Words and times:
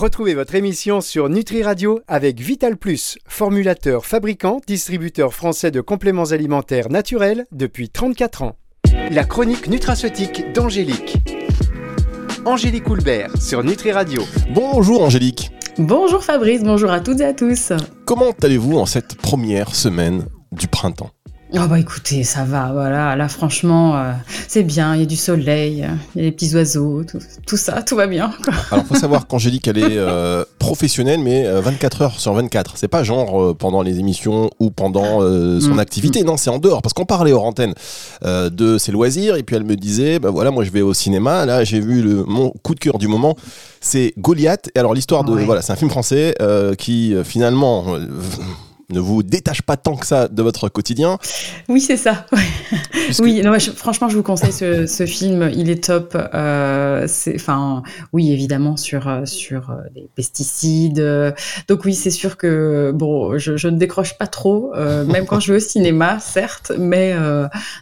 Retrouvez 0.00 0.32
votre 0.32 0.54
émission 0.54 1.02
sur 1.02 1.28
Nutri 1.28 1.62
Radio 1.62 2.00
avec 2.08 2.40
Vital 2.40 2.78
Plus, 2.78 3.18
formulateur, 3.28 4.06
fabricant, 4.06 4.62
distributeur 4.66 5.34
français 5.34 5.70
de 5.70 5.82
compléments 5.82 6.30
alimentaires 6.30 6.88
naturels 6.88 7.44
depuis 7.52 7.90
34 7.90 8.40
ans. 8.40 8.56
La 9.10 9.24
chronique 9.24 9.68
nutraceutique 9.68 10.54
d'Angélique. 10.54 11.18
Angélique 12.46 12.88
Houlbert 12.88 13.36
sur 13.36 13.62
Nutri 13.62 13.92
Radio. 13.92 14.22
Bonjour 14.54 15.02
Angélique. 15.02 15.50
Bonjour 15.76 16.24
Fabrice, 16.24 16.62
bonjour 16.62 16.90
à 16.90 17.00
toutes 17.00 17.20
et 17.20 17.26
à 17.26 17.34
tous. 17.34 17.74
Comment 18.06 18.32
allez-vous 18.42 18.78
en 18.78 18.86
cette 18.86 19.16
première 19.16 19.74
semaine 19.74 20.24
du 20.50 20.66
printemps? 20.66 21.10
Oh 21.52 21.66
bah 21.68 21.80
écoutez, 21.80 22.22
ça 22.22 22.44
va, 22.44 22.70
voilà, 22.72 23.16
là 23.16 23.28
franchement, 23.28 23.96
euh, 23.96 24.12
c'est 24.46 24.62
bien, 24.62 24.94
il 24.94 25.00
y 25.00 25.02
a 25.02 25.06
du 25.06 25.16
soleil, 25.16 25.84
il 26.14 26.20
y 26.20 26.22
a 26.22 26.24
les 26.26 26.30
petits 26.30 26.54
oiseaux, 26.54 27.02
tout, 27.04 27.56
ça, 27.56 27.82
tout 27.82 27.96
va 27.96 28.06
bien. 28.06 28.32
Quoi. 28.44 28.54
Alors 28.70 28.86
faut 28.86 28.94
savoir 28.94 29.26
qu'Angélique, 29.26 29.66
elle 29.66 29.78
est 29.78 29.96
euh, 29.96 30.44
professionnelle, 30.60 31.20
mais 31.20 31.50
24 31.50 32.02
euh, 32.02 32.04
heures 32.04 32.20
sur 32.20 32.34
24. 32.34 32.74
C'est 32.76 32.86
pas 32.86 33.02
genre 33.02 33.56
pendant 33.56 33.82
les 33.82 33.98
émissions 33.98 34.50
ou 34.60 34.70
pendant 34.70 35.20
son 35.20 35.74
mm. 35.74 35.78
activité, 35.80 36.22
non, 36.22 36.36
c'est 36.36 36.50
en 36.50 36.58
dehors. 36.58 36.82
Parce 36.82 36.92
qu'on 36.92 37.04
parlait 37.04 37.32
hors 37.32 37.44
antenne 37.44 37.74
de 38.22 38.78
ses 38.78 38.92
loisirs, 38.92 39.34
et 39.34 39.42
puis 39.42 39.56
elle 39.56 39.64
me 39.64 39.74
disait, 39.74 40.20
bah 40.20 40.30
voilà, 40.30 40.52
moi 40.52 40.62
je 40.62 40.70
vais 40.70 40.82
au 40.82 40.94
cinéma, 40.94 41.46
là 41.46 41.64
j'ai 41.64 41.80
vu 41.80 42.00
le, 42.00 42.24
mon 42.24 42.50
coup 42.62 42.76
de 42.76 42.80
cœur 42.80 42.98
du 42.98 43.08
moment, 43.08 43.34
c'est 43.80 44.14
Goliath. 44.18 44.70
Et 44.76 44.78
alors 44.78 44.94
l'histoire 44.94 45.24
de, 45.24 45.32
voilà, 45.32 45.62
c'est 45.62 45.72
un 45.72 45.76
film 45.76 45.90
français 45.90 46.36
qui 46.78 47.16
finalement 47.24 47.96
ne 48.92 49.00
vous 49.00 49.22
détache 49.22 49.62
pas 49.62 49.76
tant 49.76 49.96
que 49.96 50.06
ça 50.06 50.28
de 50.28 50.42
votre 50.42 50.68
quotidien. 50.68 51.18
Oui, 51.68 51.80
c'est 51.80 51.96
ça. 51.96 52.26
Oui, 53.18 53.42
non, 53.42 53.58
franchement, 53.74 54.08
je 54.08 54.16
vous 54.16 54.22
conseille 54.22 54.52
ce, 54.52 55.06
film. 55.06 55.50
Il 55.54 55.68
est 55.68 55.84
top. 55.84 56.16
Euh, 56.34 57.06
enfin, 57.34 57.82
oui, 58.12 58.30
évidemment 58.30 58.76
sur 58.76 59.08
euh, 59.08 59.24
sur 59.24 59.72
les 59.94 60.02
euh, 60.02 60.08
pesticides. 60.14 61.34
Donc 61.68 61.84
oui, 61.84 61.94
c'est 61.94 62.10
sûr 62.10 62.36
que 62.36 62.92
bon, 62.94 63.38
je, 63.38 63.68
ne 63.68 63.76
décroche 63.76 64.16
pas 64.16 64.26
trop, 64.26 64.72
même 64.76 65.26
quand 65.26 65.40
je 65.40 65.52
vais 65.52 65.58
au 65.58 65.60
cinéma, 65.60 66.18
certes, 66.20 66.72
mais 66.78 67.14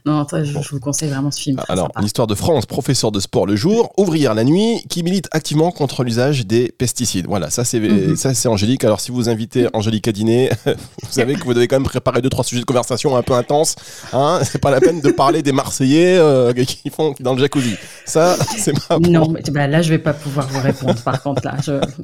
non, 0.06 0.26
je, 0.32 0.70
vous 0.70 0.80
conseille 0.80 1.10
vraiment 1.10 1.30
ce 1.30 1.40
film. 1.40 1.60
Alors, 1.68 1.90
l'histoire 2.00 2.26
de 2.26 2.34
France, 2.34 2.66
professeur 2.66 3.12
de 3.12 3.20
sport 3.20 3.46
le 3.46 3.56
jour, 3.56 3.92
ouvrière 3.96 4.34
la 4.34 4.44
nuit, 4.44 4.82
qui 4.88 5.02
milite 5.02 5.28
activement 5.30 5.70
contre 5.70 6.04
l'usage 6.04 6.46
des 6.46 6.72
pesticides. 6.76 7.26
Voilà, 7.26 7.50
ça 7.50 7.64
c'est 7.64 7.80
mhm. 7.80 8.16
ça 8.16 8.34
c'est 8.34 8.48
Angélique. 8.48 8.84
Alors, 8.84 9.00
si 9.00 9.10
vous 9.10 9.28
invitez 9.28 9.68
Angélique 9.72 10.08
à 10.08 10.12
dîner, 10.12 10.50
vous 11.02 11.12
savez 11.12 11.34
que 11.34 11.44
vous 11.44 11.54
devez 11.54 11.68
quand 11.68 11.76
même 11.76 11.84
préparer 11.84 12.20
deux 12.22 12.28
trois 12.28 12.44
sujets 12.44 12.60
de 12.60 12.66
conversation 12.66 13.16
un 13.16 13.22
peu 13.22 13.34
intenses. 13.34 13.76
Hein 14.12 14.40
c'est 14.42 14.60
pas 14.60 14.70
la 14.70 14.80
peine 14.80 15.00
de 15.00 15.10
parler 15.10 15.42
des 15.42 15.52
Marseillais 15.52 16.18
euh, 16.18 16.52
qui 16.52 16.90
font 16.90 17.14
dans 17.20 17.34
le 17.34 17.40
jacuzzi. 17.40 17.76
Ça, 18.04 18.36
c'est 18.56 18.78
pas 18.88 18.98
bon. 18.98 19.10
Non, 19.10 19.28
mais, 19.28 19.42
bah, 19.50 19.66
là 19.66 19.82
je 19.82 19.90
vais 19.90 19.98
pas 19.98 20.12
pouvoir 20.12 20.48
vous 20.48 20.60
répondre. 20.60 21.00
Par 21.02 21.22
contre, 21.22 21.42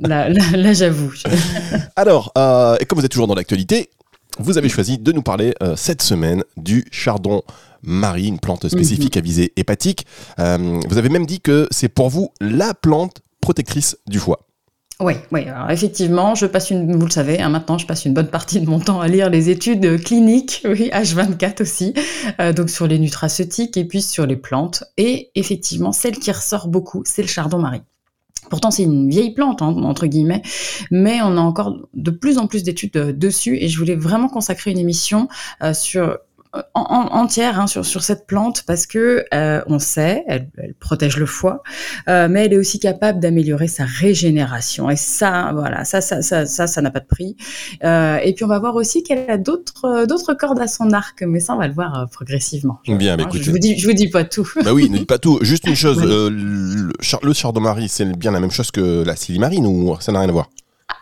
là, 0.02 0.28
là, 0.28 0.72
j'avoue. 0.72 1.12
Alors, 1.96 2.32
euh, 2.38 2.76
et 2.80 2.84
comme 2.84 2.98
vous 2.98 3.04
êtes 3.04 3.12
toujours 3.12 3.26
dans 3.26 3.34
l'actualité, 3.34 3.90
vous 4.38 4.58
avez 4.58 4.68
choisi 4.68 4.98
de 4.98 5.12
nous 5.12 5.22
parler 5.22 5.54
euh, 5.62 5.76
cette 5.76 6.02
semaine 6.02 6.42
du 6.56 6.84
chardon 6.90 7.42
marie, 7.82 8.28
une 8.28 8.40
plante 8.40 8.68
spécifique 8.68 9.16
mhm. 9.16 9.20
à 9.20 9.22
visée 9.22 9.52
hépatique. 9.56 10.06
vous 10.38 10.98
avez 10.98 11.08
même 11.08 11.26
dit 11.26 11.40
que 11.40 11.68
c'est 11.70 11.88
pour 11.88 12.08
vous 12.08 12.32
la 12.40 12.72
plante 12.74 13.20
protectrice 13.40 13.98
du 14.06 14.18
foie. 14.18 14.40
Oui, 15.00 15.14
oui. 15.32 15.42
Alors 15.48 15.70
effectivement, 15.70 16.36
je 16.36 16.46
passe 16.46 16.70
une, 16.70 16.96
vous 16.96 17.06
le 17.06 17.10
savez, 17.10 17.40
hein, 17.40 17.48
maintenant, 17.48 17.78
je 17.78 17.86
passe 17.86 18.04
une 18.04 18.14
bonne 18.14 18.28
partie 18.28 18.60
de 18.60 18.70
mon 18.70 18.78
temps 18.78 19.00
à 19.00 19.08
lire 19.08 19.28
les 19.28 19.50
études 19.50 20.02
cliniques, 20.02 20.62
oui, 20.68 20.88
H24 20.92 21.62
aussi, 21.62 21.94
euh, 22.40 22.52
donc 22.52 22.70
sur 22.70 22.86
les 22.86 23.00
nutraceutiques 23.00 23.76
et 23.76 23.84
puis 23.84 24.02
sur 24.02 24.24
les 24.24 24.36
plantes. 24.36 24.84
Et 24.96 25.32
effectivement, 25.34 25.90
celle 25.90 26.18
qui 26.18 26.30
ressort 26.30 26.68
beaucoup, 26.68 27.02
c'est 27.04 27.22
le 27.22 27.28
chardon-marie. 27.28 27.82
Pourtant, 28.50 28.70
c'est 28.70 28.84
une 28.84 29.08
vieille 29.10 29.34
plante, 29.34 29.62
hein, 29.62 29.74
entre 29.82 30.06
guillemets, 30.06 30.42
mais 30.92 31.20
on 31.22 31.36
a 31.38 31.40
encore 31.40 31.76
de 31.94 32.10
plus 32.12 32.38
en 32.38 32.46
plus 32.46 32.62
d'études 32.62 32.96
euh, 32.96 33.12
dessus 33.12 33.56
et 33.60 33.68
je 33.68 33.78
voulais 33.78 33.96
vraiment 33.96 34.28
consacrer 34.28 34.70
une 34.70 34.78
émission 34.78 35.28
euh, 35.62 35.74
sur 35.74 36.18
entière 36.74 37.60
hein, 37.60 37.66
sur, 37.66 37.84
sur 37.84 38.02
cette 38.02 38.26
plante 38.26 38.64
parce 38.66 38.86
que 38.86 39.24
euh, 39.32 39.62
on 39.66 39.78
sait, 39.78 40.24
elle, 40.26 40.48
elle, 40.58 40.74
protège 40.74 41.16
le 41.16 41.26
foie, 41.26 41.62
euh, 42.08 42.28
mais 42.28 42.44
elle 42.44 42.52
est 42.52 42.58
aussi 42.58 42.78
capable 42.78 43.20
d'améliorer 43.20 43.68
sa 43.68 43.84
régénération. 43.84 44.90
Et 44.90 44.96
ça, 44.96 45.52
voilà, 45.54 45.84
ça, 45.84 46.00
ça, 46.00 46.22
ça, 46.22 46.46
ça, 46.46 46.66
ça 46.66 46.82
n'a 46.82 46.90
pas 46.90 47.00
de 47.00 47.06
prix. 47.06 47.36
Euh, 47.84 48.18
et 48.22 48.32
puis 48.34 48.44
on 48.44 48.48
va 48.48 48.58
voir 48.58 48.74
aussi 48.76 49.02
qu'elle 49.02 49.30
a 49.30 49.38
d'autres, 49.38 50.06
d'autres 50.06 50.34
cordes 50.34 50.60
à 50.60 50.66
son 50.66 50.92
arc, 50.92 51.22
mais 51.22 51.40
ça 51.40 51.54
on 51.54 51.58
va 51.58 51.68
le 51.68 51.74
voir 51.74 51.98
euh, 51.98 52.06
progressivement. 52.06 52.80
Bien, 52.86 53.16
mais 53.16 53.24
écoutez, 53.24 53.42
je 53.42 53.50
vous 53.50 53.58
dis, 53.58 53.78
je 53.78 53.86
vous 53.86 53.94
dis 53.94 54.08
pas 54.08 54.24
tout. 54.24 54.48
Bah 54.64 54.72
oui, 54.72 54.90
ne 54.90 55.04
pas 55.04 55.18
tout. 55.18 55.38
Juste 55.42 55.66
une 55.66 55.74
chose, 55.84 56.02
euh, 56.02 56.30
le, 56.30 56.92
le 57.22 57.32
chardon-marie, 57.32 57.88
c'est 57.88 58.04
bien 58.04 58.30
la 58.30 58.40
même 58.40 58.50
chose 58.50 58.70
que 58.70 59.04
la 59.04 59.16
silimarine 59.16 59.66
ou 59.66 59.96
ça 60.00 60.12
n'a 60.12 60.20
rien 60.20 60.28
à 60.28 60.32
voir? 60.32 60.48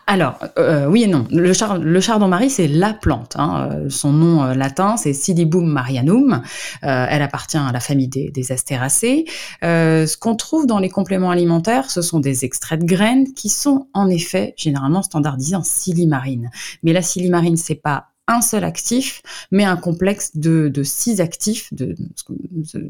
Alors, 0.05 0.37
euh, 0.59 0.87
oui 0.87 1.03
et 1.03 1.07
non. 1.07 1.25
Le, 1.31 1.53
chardon-marie, 1.53 2.49
c'est 2.49 2.67
la 2.67 2.93
plante. 2.93 3.35
Hein. 3.37 3.69
Euh, 3.71 3.89
son 3.89 4.11
nom 4.11 4.43
euh, 4.43 4.53
latin, 4.53 4.97
c'est 4.97 5.13
Silibum 5.13 5.65
marianum. 5.65 6.41
elle 6.81 7.21
appartient 7.21 7.57
à 7.57 7.71
la 7.71 7.79
famille 7.79 8.09
des, 8.09 8.29
des 8.29 8.43
ce 8.43 10.17
qu'on 10.17 10.35
trouve 10.35 10.67
dans 10.67 10.79
les 10.79 10.89
compléments 10.89 11.31
alimentaires, 11.31 11.89
ce 11.89 12.01
sont 12.01 12.19
des 12.19 12.45
extraits 12.45 12.81
de 12.81 12.85
graines 12.85 13.33
qui 13.33 13.49
sont 13.49 13.87
en 13.93 14.09
effet 14.09 14.53
généralement 14.57 15.03
standardisés 15.03 15.55
en 15.55 15.63
silimarine. 15.63 16.49
Mais 16.83 16.93
la 16.93 17.01
silimarine, 17.01 17.55
c'est 17.55 17.75
pas 17.75 18.12
un 18.27 18.41
seul 18.41 18.63
actif, 18.63 19.21
mais 19.51 19.65
un 19.65 19.75
complexe 19.75 20.31
de, 20.35 20.71
six 20.83 21.19
actifs. 21.19 21.73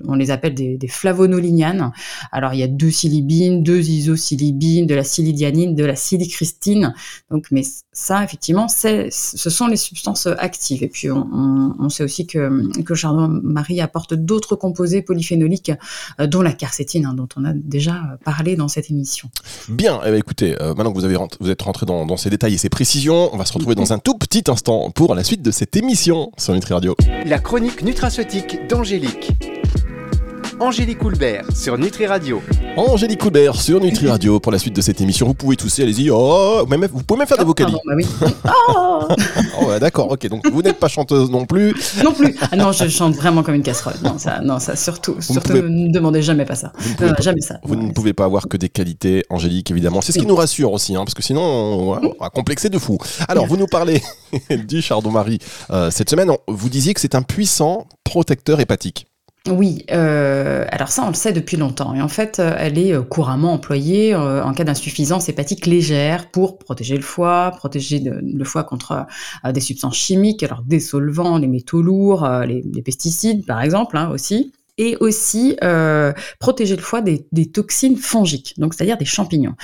On 0.05 0.13
les 0.13 0.31
appelle 0.31 0.53
des, 0.53 0.77
des. 0.77 0.89
Alors 2.31 2.53
il 2.53 2.59
y 2.59 2.63
a 2.63 2.67
deux 2.67 2.91
silibines, 2.91 3.63
deux 3.63 3.89
isosilibines, 3.89 4.85
de 4.85 4.95
la 4.95 5.03
silidianine, 5.03 5.75
de 5.75 5.85
la 5.85 5.95
silicristine. 5.95 6.93
Donc, 7.31 7.47
mais 7.51 7.63
ça, 7.91 8.23
effectivement, 8.23 8.67
ce 8.67 9.09
sont 9.09 9.67
les 9.67 9.77
substances 9.77 10.27
actives. 10.27 10.83
Et 10.83 10.87
puis 10.87 11.09
on, 11.11 11.89
sait 11.89 12.03
aussi 12.03 12.27
que, 12.27 12.81
que 12.83 12.95
chardon-marie 12.95 13.81
apporte 13.81 14.13
d'autres 14.13 14.55
composés 14.55 15.01
polyphénoliques, 15.01 15.71
euh, 16.19 16.27
dont 16.27 16.41
la 16.41 16.53
quercétine, 16.53 17.05
hein, 17.05 17.13
dont 17.13 17.27
on 17.35 17.45
a 17.45 17.53
déjà 17.53 18.01
parlé 18.23 18.55
dans 18.55 18.67
cette 18.67 18.89
émission. 18.89 19.29
Bien. 19.69 19.99
Eh 20.05 20.11
ben, 20.11 20.17
écoutez, 20.17 20.59
euh, 20.61 20.73
maintenant 20.73 20.91
que 20.91 20.97
vous 20.97 21.05
avez 21.05 21.17
vous 21.39 21.49
êtes 21.49 21.61
rentré 21.61 21.85
dans, 21.85 22.05
dans 22.05 22.17
ces 22.17 22.29
détails 22.29 22.53
et 22.53 22.57
ces 22.57 22.69
précisions, 22.69 23.29
on 23.33 23.37
va 23.37 23.45
se 23.45 23.53
retrouver 23.53 23.75
dans 23.75 23.93
un 23.93 23.99
tout 23.99 24.17
petit 24.17 24.43
instant 24.47 24.89
pour 24.91 25.13
la 25.13 25.22
suite 25.23 25.41
de 25.41 25.51
cette 25.51 25.75
émission 25.75 26.31
sur 26.37 26.53
Nutri 26.53 26.73
Radio. 26.73 26.95
La 27.25 27.39
chronique 27.39 27.81
nutraceutique 27.83 28.67
d'Angélique. 28.67 29.31
Angélique 30.59 31.03
Houlbert 31.03 31.45
sur 31.55 31.77
Nutri 31.77 32.05
Radio. 32.05 32.41
Angélique 32.77 33.23
Houlbert 33.23 33.55
sur 33.55 33.79
Nutri 33.79 34.07
Radio 34.07 34.39
pour 34.39 34.51
la 34.51 34.59
suite 34.59 34.75
de 34.75 34.81
cette 34.81 35.01
émission. 35.01 35.27
Vous 35.27 35.33
pouvez 35.33 35.55
tousser, 35.55 35.83
allez-y. 35.83 36.09
Oh, 36.09 36.65
vous 36.67 37.03
pouvez 37.03 37.17
même 37.17 37.27
faire 37.27 37.37
des 37.37 37.43
vocalises. 37.43 37.75
Bah 37.85 37.93
oui. 37.95 38.05
oh, 38.69 39.07
oh 39.61 39.79
d'accord, 39.79 40.11
ok. 40.11 40.27
Donc 40.27 40.47
vous 40.49 40.61
n'êtes 40.61 40.79
pas 40.79 40.87
chanteuse 40.87 41.29
non 41.29 41.45
plus. 41.45 41.73
Non 42.03 42.13
plus. 42.13 42.35
Ah 42.51 42.55
non, 42.55 42.71
je 42.71 42.87
chante 42.87 43.15
vraiment 43.15 43.43
comme 43.43 43.55
une 43.55 43.63
casserole. 43.63 43.95
Non, 44.03 44.17
ça, 44.17 44.41
non, 44.41 44.59
ça 44.59 44.75
surtout. 44.75 45.15
surtout, 45.19 45.53
ne 45.53 45.91
demandez 45.91 46.21
jamais 46.21 46.45
pas 46.45 46.55
ça. 46.55 46.71
jamais 47.19 47.41
ça. 47.41 47.59
Vous 47.63 47.75
ne 47.75 47.91
pouvez 47.91 48.13
pas 48.13 48.25
avoir 48.25 48.47
que 48.47 48.57
des 48.57 48.69
qualités, 48.69 49.23
Angélique, 49.29 49.71
évidemment. 49.71 50.01
C'est 50.01 50.11
ce 50.11 50.19
qui 50.19 50.25
nous 50.25 50.35
rassure 50.35 50.71
aussi, 50.71 50.95
hein, 50.95 51.03
parce 51.03 51.13
que 51.13 51.23
sinon, 51.23 51.41
on, 51.41 51.93
va 52.19 52.29
complexer 52.29 52.69
de 52.69 52.77
fou. 52.77 52.97
Alors, 53.27 53.45
vous 53.47 53.57
nous 53.57 53.67
parlez 53.67 54.01
du 54.67 54.81
chardon-marie 54.81 55.39
euh, 55.71 55.91
cette 55.91 56.09
semaine. 56.09 56.31
Vous 56.47 56.69
disiez 56.69 56.93
que 56.93 56.99
c'est 56.99 57.15
un 57.15 57.23
puissant 57.23 57.87
protecteur 58.03 58.59
hépatique. 58.59 59.07
Oui, 59.49 59.83
euh, 59.91 60.65
alors 60.69 60.87
ça 60.87 61.03
on 61.03 61.09
le 61.09 61.15
sait 61.15 61.33
depuis 61.33 61.57
longtemps 61.57 61.93
et 61.93 62.01
en 62.01 62.07
fait 62.07 62.39
euh, 62.39 62.55
elle 62.57 62.77
est 62.77 62.93
euh, 62.93 63.01
couramment 63.01 63.51
employée 63.51 64.15
en 64.15 64.53
cas 64.53 64.63
d'insuffisance 64.63 65.27
hépatique 65.27 65.65
légère 65.65 66.31
pour 66.31 66.57
protéger 66.57 66.95
le 66.95 67.03
foie, 67.03 67.51
protéger 67.57 67.99
le 67.99 68.45
foie 68.45 68.63
contre 68.63 69.05
des 69.51 69.59
substances 69.59 69.97
chimiques, 69.97 70.43
alors 70.43 70.61
des 70.61 70.79
solvants, 70.79 71.37
les 71.37 71.47
métaux 71.47 71.81
lourds, 71.81 72.25
les, 72.47 72.81
pesticides 72.81 73.45
par 73.45 73.61
exemple 73.61 73.97
hein, 73.97 74.09
aussi 74.11 74.53
et 74.77 74.95
aussi 75.01 75.57
protéger 76.39 76.77
le 76.77 76.81
foie 76.81 77.01
des, 77.01 77.51
toxines 77.51 77.97
fongiques, 77.97 78.53
donc 78.57 78.73
c'est-à-dire 78.73 78.97
des 78.97 79.05
champignons. 79.05 79.55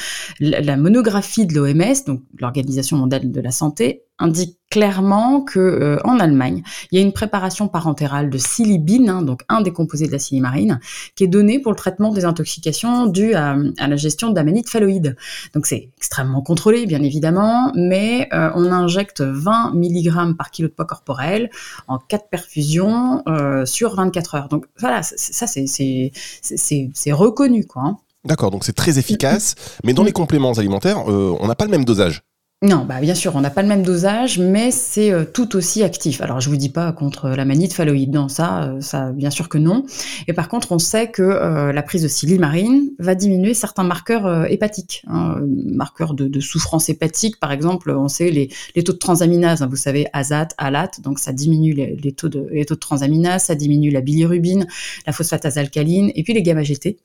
La 0.41 0.75
monographie 0.75 1.45
de 1.45 1.55
l'OMS, 1.55 2.05
donc 2.05 2.21
l'Organisation 2.37 2.97
mondiale 2.97 3.31
de 3.31 3.41
la 3.41 3.51
santé, 3.51 4.03
indique 4.19 4.59
clairement 4.69 5.41
que 5.41 5.59
euh, 5.59 5.97
en 6.03 6.19
Allemagne, 6.19 6.63
il 6.91 6.99
y 6.99 7.01
a 7.01 7.05
une 7.05 7.11
préparation 7.11 7.67
parentérale 7.67 8.29
de 8.29 8.37
silibine, 8.37 9.09
hein, 9.09 9.21
donc 9.21 9.41
un 9.49 9.61
des 9.61 9.73
composés 9.73 10.07
de 10.07 10.11
la 10.11 10.19
silimarine, 10.19 10.79
qui 11.15 11.23
est 11.23 11.27
donné 11.27 11.59
pour 11.59 11.71
le 11.71 11.75
traitement 11.75 12.11
des 12.11 12.25
intoxications 12.25 13.07
dues 13.07 13.33
à, 13.33 13.55
la 13.55 13.95
gestion 13.95 14.29
d'amanite 14.29 14.69
phalloïde. 14.69 15.15
Donc 15.53 15.65
c'est 15.65 15.89
extrêmement 15.97 16.41
contrôlé, 16.41 16.85
bien 16.85 17.01
évidemment, 17.01 17.71
mais 17.75 18.29
euh, 18.33 18.51
on 18.55 18.71
injecte 18.71 19.21
20 19.21 19.73
mg 19.73 20.35
par 20.37 20.51
kilo 20.51 20.67
de 20.67 20.73
poids 20.73 20.85
corporel 20.85 21.49
en 21.87 21.97
4 21.97 22.29
perfusions 22.29 23.23
euh, 23.27 23.65
sur 23.65 23.95
24 23.95 24.35
heures. 24.35 24.47
Donc 24.49 24.65
voilà, 24.77 25.01
ça 25.01 25.47
c'est 25.47 27.11
reconnu, 27.11 27.65
quoi. 27.65 27.81
Hein. 27.85 27.97
D'accord, 28.25 28.51
donc 28.51 28.65
c'est 28.65 28.73
très 28.73 28.99
efficace, 28.99 29.55
mais 29.85 29.93
dans 29.93 30.03
les 30.03 30.11
compléments 30.11 30.51
alimentaires, 30.51 31.07
on 31.07 31.47
n'a 31.47 31.55
pas 31.55 31.63
le 31.63 31.71
même 31.71 31.85
dosage. 31.85 32.21
Non, 32.61 32.83
bah 32.83 32.99
bien 32.99 33.15
sûr, 33.15 33.37
on 33.37 33.39
n'a 33.39 33.51
pas 33.51 33.61
le 33.61 33.69
même 33.69 33.83
dosage, 33.83 34.37
mais 34.37 34.69
c'est 34.71 35.13
euh, 35.13 35.23
tout 35.23 35.55
aussi 35.55 35.81
actif. 35.81 36.19
Alors 36.19 36.41
je 36.41 36.49
vous 36.49 36.57
dis 36.57 36.67
pas 36.67 36.91
contre 36.91 37.29
la 37.29 37.45
manie 37.45 37.69
de 37.69 37.73
phalloïde, 37.73 38.11
non, 38.13 38.27
ça, 38.27 38.63
euh, 38.63 38.81
ça, 38.81 39.13
bien 39.13 39.29
sûr 39.29 39.47
que 39.47 39.57
non. 39.57 39.85
Et 40.27 40.33
par 40.33 40.49
contre, 40.49 40.73
on 40.73 40.77
sait 40.77 41.09
que 41.09 41.21
euh, 41.21 41.71
la 41.71 41.81
prise 41.83 42.03
de 42.03 42.09
silimarine 42.09 42.91
va 42.99 43.15
diminuer 43.15 43.53
certains 43.53 43.83
marqueurs 43.83 44.45
hépatiques, 44.51 45.05
hein, 45.07 45.37
marqueurs 45.47 46.13
de, 46.13 46.37
souffrance 46.41 46.89
hépatique, 46.89 47.39
par 47.39 47.53
exemple, 47.53 47.91
on 47.91 48.09
sait 48.09 48.29
les, 48.29 48.49
taux 48.83 48.91
de 48.91 48.97
transaminase, 48.97 49.61
hein, 49.61 49.67
vous 49.69 49.77
savez, 49.77 50.07
azat, 50.11 50.49
alat, 50.57 50.91
donc 51.01 51.19
ça 51.19 51.31
diminue 51.31 51.73
les, 51.73 52.11
taux 52.11 52.27
de, 52.27 52.45
les 52.51 52.65
taux 52.65 52.75
de 52.75 52.79
transaminase, 52.79 53.43
ça 53.45 53.55
diminue 53.55 53.89
la 53.89 54.01
bilirubine, 54.01 54.67
la 55.07 55.13
phosphatase 55.13 55.57
alcaline, 55.57 56.11
et 56.13 56.23
puis 56.23 56.33
les 56.33 56.43
gamma-GT. 56.43 56.97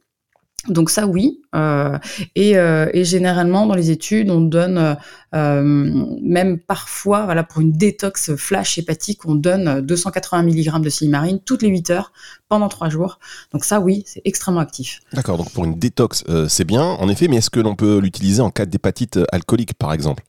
Donc 0.68 0.90
ça 0.90 1.06
oui, 1.06 1.40
euh, 1.54 1.98
euh, 2.38 2.90
et, 2.92 3.04
généralement 3.04 3.66
dans 3.66 3.74
les 3.74 3.90
études 3.90 4.30
on 4.30 4.40
donne 4.40 4.96
euh, 5.34 6.06
même 6.22 6.58
parfois, 6.58 7.24
voilà 7.26 7.44
pour 7.44 7.60
une 7.60 7.72
détox 7.72 8.34
flash 8.36 8.78
hépatique, 8.78 9.26
on 9.26 9.34
donne 9.34 9.80
280 9.80 10.42
mg 10.42 10.80
de 10.80 10.88
silimarine 10.88 11.40
toutes 11.44 11.62
les 11.62 11.68
8 11.68 11.90
heures 11.90 12.12
pendant 12.48 12.68
3 12.68 12.88
jours. 12.88 13.18
Donc 13.52 13.64
ça 13.64 13.80
oui, 13.80 14.04
c'est 14.06 14.22
extrêmement 14.24 14.60
actif. 14.60 15.00
D'accord, 15.12 15.36
donc 15.36 15.50
pour 15.52 15.64
une 15.64 15.78
détox 15.78 16.24
c'est 16.48 16.64
bien 16.64 16.82
en 16.82 17.08
effet, 17.08 17.28
mais 17.28 17.36
est-ce 17.36 17.50
que 17.50 17.60
l'on 17.60 17.76
peut 17.76 17.98
l'utiliser 17.98 18.40
en 18.40 18.50
cas 18.50 18.66
d'hépatite 18.66 19.18
alcoolique 19.32 19.74
par 19.74 19.92
exemple? 19.92 20.22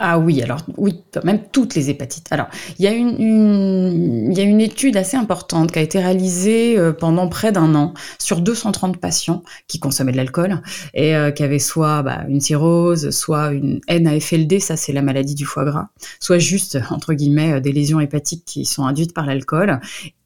Ah 0.00 0.20
oui, 0.20 0.40
alors 0.42 0.60
oui, 0.76 1.02
même 1.24 1.40
toutes 1.50 1.74
les 1.74 1.90
hépatites. 1.90 2.28
Alors, 2.30 2.46
il 2.78 2.84
y, 2.84 2.86
a 2.86 2.92
une, 2.92 4.30
il 4.30 4.38
y 4.38 4.40
a 4.40 4.44
une 4.44 4.60
étude 4.60 4.96
assez 4.96 5.16
importante 5.16 5.72
qui 5.72 5.80
a 5.80 5.82
été 5.82 5.98
réalisée 5.98 6.78
euh, 6.78 6.92
pendant 6.92 7.26
près 7.26 7.50
d'un 7.50 7.74
an 7.74 7.94
sur 8.20 8.40
230 8.40 8.98
patients 8.98 9.42
qui 9.66 9.80
consommaient 9.80 10.12
de 10.12 10.16
l'alcool 10.16 10.62
et 10.94 11.16
euh, 11.16 11.32
qui 11.32 11.42
avaient 11.42 11.58
soit 11.58 12.04
bah, 12.04 12.24
une 12.28 12.40
cirrhose, 12.40 13.10
soit 13.10 13.50
une 13.50 13.80
NAFLD, 13.88 14.60
ça 14.60 14.76
c'est 14.76 14.92
la 14.92 15.02
maladie 15.02 15.34
du 15.34 15.44
foie 15.44 15.64
gras, 15.64 15.88
soit 16.20 16.38
juste, 16.38 16.78
entre 16.90 17.14
guillemets, 17.14 17.54
euh, 17.54 17.60
des 17.60 17.72
lésions 17.72 17.98
hépatiques 17.98 18.44
qui 18.46 18.66
sont 18.66 18.86
induites 18.86 19.14
par 19.14 19.26
l'alcool. 19.26 19.80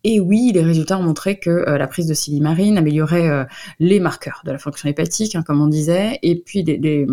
Et 0.05 0.19
oui, 0.19 0.51
les 0.53 0.63
résultats 0.63 0.99
ont 0.99 1.03
montré 1.03 1.39
que 1.39 1.51
euh, 1.51 1.79
la 1.79 1.87
prise 1.87 2.07
de 2.07 2.15
silimarine 2.15 2.77
améliorait 2.77 3.29
euh, 3.29 3.45
les 3.79 4.01
marqueurs 4.01 4.43
de 4.45 4.51
la 4.51 4.59
fonction 4.59 4.89
hépatique, 4.89 5.37
hein, 5.37 5.43
comme 5.43 5.61
on 5.61 5.69
disait, 5.69 6.19
et 6.23 6.41
puis 6.41 6.63
les, 6.65 7.07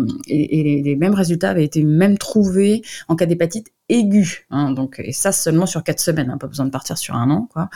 mêmes 0.96 1.14
résultats 1.14 1.50
avaient 1.50 1.64
été 1.64 1.84
même 1.84 2.18
trouvés 2.18 2.82
en 3.08 3.16
cas 3.16 3.26
d'hépatite 3.26 3.72
aiguë, 3.88 4.46
hein, 4.50 4.72
donc 4.72 5.00
et 5.04 5.12
ça 5.12 5.32
seulement 5.32 5.66
sur 5.66 5.84
quatre 5.84 6.00
semaines, 6.00 6.30
hein, 6.30 6.38
pas 6.38 6.46
besoin 6.46 6.66
de 6.66 6.70
partir 6.70 6.98
sur 6.98 7.14
un 7.14 7.30
an, 7.30 7.48
quoi. 7.52 7.70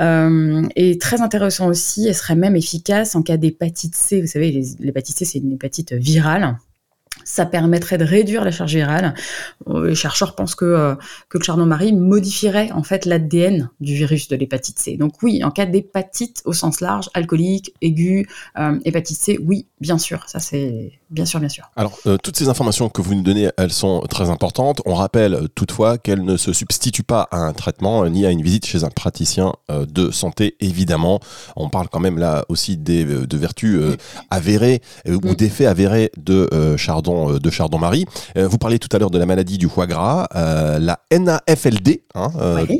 Euh, 0.00 0.66
et 0.76 0.98
très 0.98 1.20
intéressant 1.20 1.68
aussi, 1.68 2.06
elle 2.06 2.14
serait 2.14 2.36
même 2.36 2.56
efficace 2.56 3.16
en 3.16 3.22
cas 3.22 3.36
d'hépatite 3.36 3.96
C. 3.96 4.20
Vous 4.20 4.26
savez, 4.26 4.62
l'hépatite 4.78 5.18
C 5.18 5.24
c'est 5.24 5.38
une 5.38 5.52
hépatite 5.52 5.92
virale 5.92 6.56
ça 7.24 7.46
permettrait 7.46 7.98
de 7.98 8.04
réduire 8.04 8.44
la 8.44 8.50
charge 8.50 8.74
virale. 8.74 9.14
Euh, 9.68 9.88
les 9.88 9.94
chercheurs 9.94 10.34
pensent 10.34 10.54
que, 10.54 10.64
euh, 10.64 10.94
que 11.28 11.38
le 11.38 11.44
chardon-marie 11.44 11.92
modifierait 11.92 12.70
en 12.72 12.82
fait 12.82 13.04
l'ADN 13.06 13.70
du 13.80 13.94
virus 13.94 14.28
de 14.28 14.36
l'hépatite 14.36 14.78
C. 14.78 14.96
Donc 14.96 15.22
oui, 15.22 15.42
en 15.44 15.50
cas 15.50 15.66
d'hépatite 15.66 16.42
au 16.44 16.52
sens 16.52 16.80
large, 16.80 17.10
alcoolique, 17.14 17.74
aiguë, 17.80 18.28
euh, 18.58 18.78
hépatite 18.84 19.18
C, 19.18 19.38
oui, 19.44 19.66
bien 19.80 19.98
sûr, 19.98 20.24
ça 20.26 20.40
c'est 20.40 20.92
bien 21.10 21.24
sûr, 21.24 21.40
bien 21.40 21.48
sûr. 21.48 21.70
Alors 21.76 21.98
toutes 22.22 22.36
ces 22.36 22.48
informations 22.48 22.88
que 22.88 23.02
vous 23.02 23.14
nous 23.14 23.22
donnez, 23.22 23.50
elles 23.58 23.72
sont 23.72 24.00
très 24.08 24.30
importantes. 24.30 24.80
On 24.86 24.94
rappelle 24.94 25.48
toutefois 25.54 25.98
qu'elles 25.98 26.24
ne 26.24 26.36
se 26.36 26.52
substituent 26.52 27.02
pas 27.02 27.28
à 27.30 27.36
un 27.36 27.52
traitement 27.52 28.08
ni 28.08 28.24
à 28.24 28.30
une 28.30 28.42
visite 28.42 28.64
chez 28.64 28.84
un 28.84 28.88
praticien 28.88 29.52
de 29.68 30.10
santé, 30.10 30.56
évidemment. 30.60 31.20
On 31.54 31.68
parle 31.68 31.88
quand 31.90 32.00
même 32.00 32.18
là 32.18 32.46
aussi 32.48 32.78
des, 32.78 33.04
de 33.04 33.36
vertus 33.36 33.78
avérées 34.30 34.80
ou 35.06 35.32
mm. 35.32 35.34
d'effets 35.34 35.66
avérés 35.66 36.10
de 36.16 36.48
chardon 36.78 37.01
euh, 37.10 37.38
de 37.38 37.50
Chardon-Marie. 37.50 38.06
Euh, 38.36 38.48
vous 38.48 38.58
parliez 38.58 38.78
tout 38.78 38.88
à 38.92 38.98
l'heure 38.98 39.10
de 39.10 39.18
la 39.18 39.26
maladie 39.26 39.58
du 39.58 39.68
foie 39.68 39.86
gras, 39.86 40.28
euh, 40.34 40.78
la 40.78 41.00
NAFLD, 41.10 42.02
hein, 42.14 42.30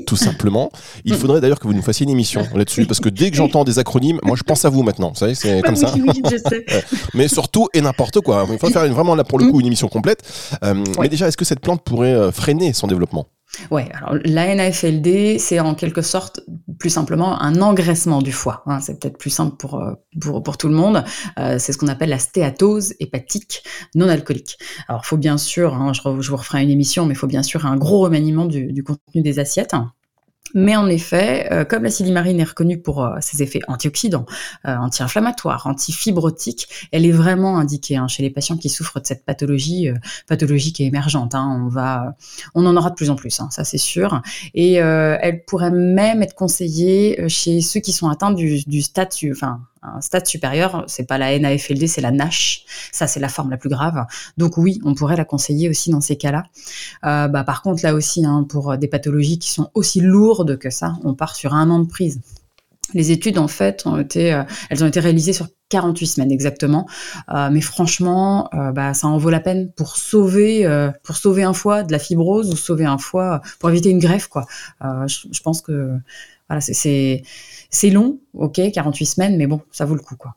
tout 0.06 0.16
simplement. 0.16 0.70
Il 1.04 1.14
faudrait 1.14 1.40
d'ailleurs 1.40 1.60
que 1.60 1.66
vous 1.66 1.74
nous 1.74 1.82
fassiez 1.82 2.04
une 2.04 2.10
émission 2.10 2.42
là-dessus, 2.54 2.86
parce 2.86 3.00
que 3.00 3.08
dès 3.08 3.30
que 3.30 3.36
j'entends 3.36 3.64
des 3.64 3.78
acronymes, 3.78 4.19
moi 4.22 4.36
je 4.36 4.42
pense 4.42 4.64
à 4.64 4.69
vous 4.69 4.82
maintenant. 4.82 5.10
Vous 5.10 5.19
savez, 5.19 5.34
c'est 5.34 5.62
comme 5.62 5.76
ça. 5.76 5.94
mais 7.14 7.28
surtout 7.28 7.69
et 7.74 7.80
n'importe 7.80 8.20
quoi. 8.20 8.46
Il 8.50 8.58
faut 8.58 8.70
faire 8.70 8.86
vraiment 8.92 9.14
là 9.14 9.24
pour 9.24 9.38
le 9.38 9.50
coup 9.50 9.60
une 9.60 9.66
émission 9.66 9.88
complète. 9.88 10.22
Mais 10.62 11.08
déjà, 11.08 11.28
est-ce 11.28 11.36
que 11.36 11.44
cette 11.44 11.60
plante 11.60 11.82
pourrait 11.82 12.32
freiner 12.32 12.72
son 12.72 12.86
développement? 12.86 13.26
Ouais, 13.70 13.90
alors 13.93 14.19
la 14.25 14.54
NAFLD, 14.54 15.38
c'est 15.38 15.60
en 15.60 15.75
quelque 15.75 16.00
sorte, 16.00 16.40
plus 16.78 16.90
simplement, 16.90 17.40
un 17.40 17.60
engraissement 17.60 18.22
du 18.22 18.32
foie. 18.32 18.62
Hein. 18.66 18.81
c'est 18.81 18.99
peut-être 18.99 19.19
plus 19.19 19.31
simple 19.31 19.56
pour, 19.56 19.81
euh, 19.81 19.93
pour, 20.20 20.43
pour, 20.43 20.56
tout 20.56 20.69
le 20.69 20.75
monde. 20.75 21.04
Euh, 21.38 21.58
c'est 21.58 21.72
ce 21.72 21.78
qu'on 21.78 21.88
appelle 21.88 22.08
la 22.08 22.19
stéatose 22.19 22.94
hépatique 22.99 23.62
non 23.94 24.08
alcoolique. 24.08 24.58
Alors, 24.88 25.04
faut 25.04 25.19
bien 25.19 25.37
sûr, 25.37 25.75
hein, 25.75 25.93
je, 25.93 26.00
je, 26.20 26.31
vous 26.31 26.37
referai 26.37 26.62
une 26.62 26.70
émission, 26.70 27.04
mais 27.04 27.12
il 27.12 27.19
faut 27.19 27.26
bien 27.26 27.43
sûr 27.43 27.66
un 27.66 27.76
gros 27.76 28.00
remaniement 28.00 28.46
du 28.46 28.82
contenu 28.82 29.22
des 29.22 29.38
assiettes. 29.38 29.75
Mais 30.54 30.76
en 30.76 30.88
effet, 30.88 31.49
euh, 31.52 31.64
comme 31.64 31.84
la 31.84 31.90
silimarine 31.90 32.40
est 32.40 32.44
reconnue 32.44 32.78
pour 32.78 33.04
euh, 33.04 33.16
ses 33.20 33.43
effets 33.43 33.60
antioxydants, 33.69 34.26
euh, 34.66 34.76
anti-inflammatoires, 34.76 35.66
antifibrotiques, 35.66 36.88
elle 36.93 37.06
est 37.06 37.12
vraiment 37.12 37.58
indiquée 37.58 37.96
hein, 37.96 38.08
chez 38.08 38.22
les 38.22 38.31
patients 38.31 38.56
qui 38.56 38.69
souffrent 38.69 39.00
de 39.00 39.06
cette 39.06 39.25
pathologie, 39.25 39.88
pathologique 40.28 40.81
et 40.81 40.84
émergente. 40.84 41.34
Hein. 41.34 41.62
on 41.64 41.69
va, 41.69 42.16
on 42.54 42.66
en 42.66 42.76
aura 42.76 42.90
de 42.90 42.94
plus 42.94 43.10
en 43.10 43.16
plus, 43.16 43.40
hein, 43.40 43.49
ça 43.50 43.64
c'est 43.64 43.78
sûr. 43.78 44.22
Et 44.54 44.75
elle 44.75 45.44
pourrait 45.44 45.70
même 45.70 46.22
être 46.22 46.34
conseillée 46.34 47.28
chez 47.28 47.60
ceux 47.60 47.81
qui 47.81 47.93
sont 47.93 48.08
atteints 48.08 48.32
du, 48.32 48.62
enfin 49.31 49.60
un 49.82 50.00
stade 50.00 50.26
supérieur, 50.26 50.84
c'est 50.87 51.06
pas 51.06 51.19
la 51.19 51.37
NAFLD, 51.38 51.87
c'est 51.88 52.00
la 52.00 52.12
NASH. 52.12 52.64
Ça, 52.93 53.06
c'est 53.06 53.20
la 53.20 53.29
forme 53.29 53.50
la 53.50 53.56
plus 53.56 53.69
grave. 53.69 54.05
Donc 54.37 54.56
oui, 54.56 54.81
on 54.84 54.94
pourrait 54.94 55.17
la 55.17 55.25
conseiller 55.25 55.69
aussi 55.69 55.90
dans 55.90 56.00
ces 56.00 56.17
cas-là. 56.17 56.44
Euh, 57.05 57.29
bah, 57.29 57.44
par 57.44 57.62
contre, 57.62 57.82
là 57.82 57.94
aussi, 57.94 58.25
hein, 58.25 58.46
pour 58.49 58.76
des 58.79 58.88
pathologies 58.88 59.38
qui 59.38 59.50
sont 59.50 59.70
aussi 59.75 60.00
lourdes 60.00 60.58
que 60.58 60.70
ça, 60.70 60.94
on 61.05 61.14
part 61.14 61.34
sur 61.34 61.55
un 61.55 61.69
an 61.70 61.81
de 61.81 61.88
prise. 61.88 62.20
Les 62.94 63.11
études, 63.11 63.38
en 63.38 63.49
fait, 63.49 63.87
ont 63.87 63.99
été, 63.99 64.34
euh, 64.34 64.43
elles 64.69 64.84
ont 64.84 64.87
été 64.87 65.00
réalisées 65.00 65.32
sur 65.32 65.49
48 65.70 66.06
semaines 66.06 66.31
exactement. 66.31 66.87
Euh, 67.35 67.49
mais 67.50 67.62
franchement, 67.62 68.50
bah, 68.75 68.93
ça 68.93 69.08
en 69.08 69.17
vaut 69.17 69.31
la 69.31 69.40
peine 69.40 69.73
pour 69.73 69.96
sauver, 69.96 70.69
pour 71.02 71.17
sauver 71.17 71.43
un 71.43 71.55
foie 71.55 71.82
de 71.82 71.90
la 71.90 71.99
fibrose 71.99 72.50
ou 72.50 72.56
sauver 72.56 72.85
un 72.85 72.99
foie 72.99 73.40
pour 73.58 73.70
éviter 73.70 73.88
une 73.88 73.99
greffe, 73.99 74.26
quoi. 74.26 74.44
Je, 74.82 75.28
je, 75.32 75.40
pense 75.40 75.62
que 75.62 75.99
voilà, 76.52 76.60
c'est 77.70 77.90
long, 77.90 78.19
ok, 78.34 78.60
48 78.72 79.06
semaines, 79.06 79.37
mais 79.38 79.46
bon, 79.46 79.62
ça 79.70 79.87
vaut 79.87 79.94
le 79.94 80.00
coup, 80.00 80.16
quoi. 80.16 80.34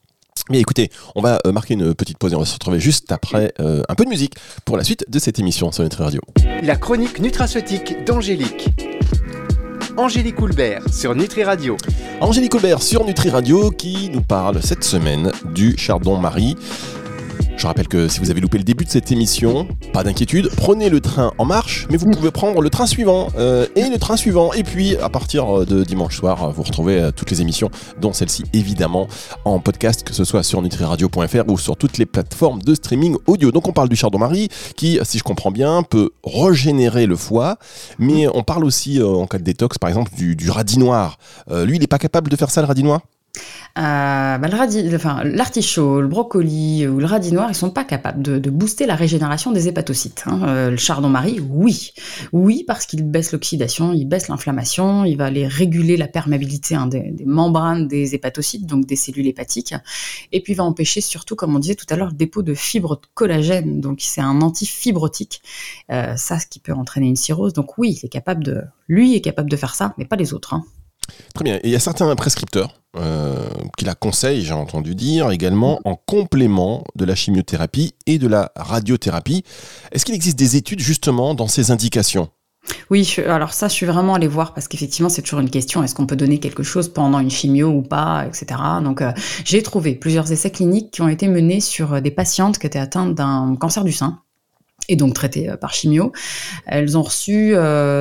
Mais 0.50 0.60
écoutez, 0.60 0.92
on 1.16 1.22
va 1.22 1.40
euh, 1.46 1.52
marquer 1.52 1.74
une 1.74 1.94
petite 1.94 2.18
pause 2.20 2.32
et 2.32 2.36
on 2.36 2.40
va 2.40 2.46
se 2.46 2.54
retrouver 2.54 2.80
juste 2.80 3.12
après 3.12 3.52
euh, 3.60 3.82
un 3.90 3.96
peu 3.96 4.06
de 4.06 4.10
musique 4.10 4.36
pour 4.64 4.78
la 4.78 4.84
suite 4.84 5.04
de 5.10 5.20
cette 5.20 5.40
émission 5.40 5.72
sur 5.72 5.84
Nutri 5.84 6.04
Radio. 6.04 6.22
La 6.62 6.76
chronique 6.76 7.20
nutraceutique 7.20 8.06
d'Angélique. 8.06 8.70
Angélique 9.98 10.36
Coulbert 10.36 10.88
sur 10.94 11.16
Nutri 11.16 11.44
Radio. 11.44 11.76
Angélique 12.22 12.52
Coulbert 12.52 12.82
sur 12.82 13.06
Nutri 13.06 13.30
Radio 13.30 13.72
qui 13.72 14.10
nous 14.10 14.22
parle 14.22 14.62
cette 14.62 14.84
semaine 14.84 15.32
du 15.54 15.76
chardon-marie. 15.78 16.56
Je 17.58 17.68
rappelle 17.68 17.88
que 17.88 18.10
si 18.10 18.20
vous 18.20 18.32
avez 18.32 18.42
loupé 18.42 18.58
le 18.58 18.66
début 18.66 18.84
de 18.84 18.90
cette 18.90 19.12
émission, 19.12 19.68
pas 19.94 20.04
d'inquiétude, 20.04 20.50
prenez 20.58 20.90
le 20.90 21.00
train 21.00 21.32
en 21.38 21.46
marche, 21.46 21.88
mais 21.90 21.96
vous 21.96 22.10
pouvez 22.12 22.30
prendre 22.30 22.62
le 22.62 22.70
train 22.70 22.86
suivant 22.86 23.30
euh, 23.38 23.66
et 23.78 23.90
le 23.90 23.98
train 23.98 24.18
suivant. 24.18 24.52
Et 24.54 24.64
puis 24.64 24.98
à 24.98 25.10
partir 25.10 25.66
de 25.66 25.84
dimanche 25.84 26.18
soir, 26.18 26.52
vous 26.52 26.64
retrouvez 26.64 27.00
euh, 27.00 27.12
toutes 27.12 27.32
les 27.32 27.42
émissions, 27.42 27.72
dont 28.00 28.12
celle-ci 28.12 28.44
évidemment 28.52 29.08
en 29.46 29.60
podcast, 29.60 30.04
que 30.04 30.14
ce 30.14 30.26
soit 30.26 30.44
sur 30.44 30.62
nutriradio.fr 30.62 31.48
ou 31.48 31.58
sur 31.58 31.78
toutes 31.78 31.98
les 31.98 32.06
plateformes 32.06 32.62
de 32.62 32.76
streaming 32.76 33.16
audio. 33.26 33.52
Donc 33.52 33.68
on 33.70 33.74
parle 33.74 33.90
du 33.90 33.96
chardon-marie 33.96 34.50
qui, 34.76 35.00
si 35.04 35.18
je 35.18 35.24
comprends 35.24 35.52
bien, 35.52 35.82
peut 35.84 36.12
régénérer 36.26 37.06
le 37.06 37.16
foie, 37.16 37.58
mais 38.00 38.28
on 38.28 38.44
parle 38.44 38.66
aussi 38.66 39.00
euh, 39.00 39.08
en 39.08 39.28
cas 39.28 39.38
de 39.38 39.44
détox, 39.44 39.78
par 39.78 39.90
exemple, 39.90 40.12
du, 40.16 40.36
du 40.36 40.50
radis 40.50 40.78
noir. 40.78 41.18
lui, 41.50 41.78
il 41.78 41.80
n'est 41.80 41.88
pas 41.88 42.00
capable 42.00 42.30
de 42.30 42.36
faire 42.36 42.52
ça, 42.52 42.62
le 42.62 42.68
radis 42.68 42.84
noir? 42.84 43.02
Euh, 43.78 44.38
bah, 44.38 44.48
l'artichaut, 45.26 46.00
le 46.00 46.08
brocoli 46.08 46.88
ou 46.88 47.00
le 47.00 47.06
radis 47.06 47.34
noir, 47.34 47.50
ils 47.50 47.56
sont 47.56 47.72
pas 47.72 47.84
capables 47.84 48.22
de, 48.22 48.50
booster 48.50 48.86
la 48.86 48.96
régénération 48.96 49.52
des 49.52 49.68
hépatocytes. 49.68 50.24
Hein. 50.28 50.42
Euh, 50.44 50.72
le 50.72 50.78
chardon-marie, 50.78 51.42
oui. 51.42 51.92
Oui, 52.32 52.64
parce 52.66 52.86
qu'il 52.86 53.04
baisse 53.04 53.34
l'oxydation, 53.34 53.92
il 53.92 54.06
baisse 54.06 54.30
l'inflammation, 54.30 55.04
il 55.04 55.18
va 55.18 55.26
aller 55.26 55.46
réguler 55.46 55.98
la 55.98 56.08
perméabilité 56.08 56.76
hein, 56.76 56.88
des, 56.88 57.16
membranes 57.26 57.88
des 57.88 58.16
hépatocytes, 58.16 58.66
donc 58.66 58.86
des 58.86 58.96
cellules 58.96 59.28
hépatiques. 59.28 59.74
Et 60.32 60.42
puis 60.42 60.54
il 60.54 60.56
va 60.56 60.64
empêcher 60.64 61.02
surtout, 61.02 61.36
comme 61.36 61.56
on 61.56 61.60
disait 61.60 61.76
tout 61.76 61.88
à 61.90 61.98
l'heure, 61.98 62.10
le 62.10 62.14
dépôt 62.14 62.44
de 62.44 62.54
fibres 62.54 62.96
de 62.96 63.08
collagène. 63.14 63.82
Donc 63.82 64.00
c'est 64.02 64.22
un 64.22 64.42
antifibrotique. 64.42 65.42
Euh, 65.92 66.16
ça, 66.16 66.40
ce 66.40 66.48
qui 66.48 66.60
peut 66.60 66.74
entraîner 66.74 67.08
une 67.08 67.18
cirrhose. 67.18 67.54
Donc 67.54 67.78
oui, 67.78 67.98
il 68.02 68.06
est 68.06 68.10
capable 68.10 68.44
de, 68.44 68.62
lui 68.88 69.16
est 69.16 69.22
capable 69.22 69.50
de 69.50 69.58
faire 69.58 69.76
ça, 69.76 69.94
mais 69.98 70.06
pas 70.06 70.16
les 70.16 70.34
autres. 70.34 70.54
Hein. 70.54 70.64
Très 71.34 71.44
bien. 71.44 71.56
Et 71.58 71.62
il 71.66 71.72
y 71.72 71.76
a 71.76 71.80
certains 71.80 72.14
prescripteurs 72.16 72.82
euh, 72.98 73.48
qui 73.78 73.86
la 73.86 73.96
conseillent, 73.96 74.44
j'ai 74.44 74.54
entendu 74.54 74.96
dire, 74.96 75.32
également 75.32 75.80
en 75.86 75.96
complément 75.96 76.84
de 76.96 77.06
la 77.06 77.16
chimiothérapie 77.16 77.94
et 78.06 78.18
de 78.20 78.28
la 78.28 78.52
radiothérapie. 78.56 79.44
Est-ce 79.92 80.06
qu'il 80.06 80.16
existe 80.16 80.40
des 80.40 80.56
études 80.56 80.80
justement 80.80 81.34
dans 81.34 81.48
ces 81.48 81.72
indications? 81.72 82.30
Oui, 82.90 83.16
alors 83.28 83.54
ça, 83.54 83.68
je 83.68 83.74
suis 83.74 83.86
vraiment 83.86 84.16
allée 84.16 84.28
voir 84.28 84.54
parce 84.54 84.68
qu'effectivement, 84.68 85.10
c'est 85.10 85.22
toujours 85.22 85.40
une 85.40 85.52
question. 85.52 85.84
Est-ce 85.84 85.94
qu'on 85.94 86.08
peut 86.08 86.16
donner 86.16 86.40
quelque 86.40 86.64
chose 86.64 86.90
pendant 86.90 87.20
une 87.20 87.30
chimio 87.30 87.70
ou 87.70 87.84
pas, 87.84 88.26
etc. 88.26 88.60
Donc, 88.84 89.02
euh, 89.02 89.12
j'ai 89.44 89.62
trouvé 89.62 89.94
plusieurs 89.94 90.32
essais 90.32 90.50
cliniques 90.50 90.92
qui 90.92 91.02
ont 91.02 91.08
été 91.08 91.28
menés 91.28 91.60
sur 91.60 92.02
des 92.02 92.12
patientes 92.12 92.58
qui 92.58 92.66
étaient 92.66 92.80
atteintes 92.80 93.14
d'un 93.14 93.56
cancer 93.60 93.84
du 93.84 93.92
sein 93.92 94.22
et 94.90 94.96
donc 94.96 95.14
traitées 95.14 95.52
par 95.60 95.74
chimio. 95.74 96.12
Elles 96.66 96.98
ont 96.98 97.04
reçu 97.04 97.56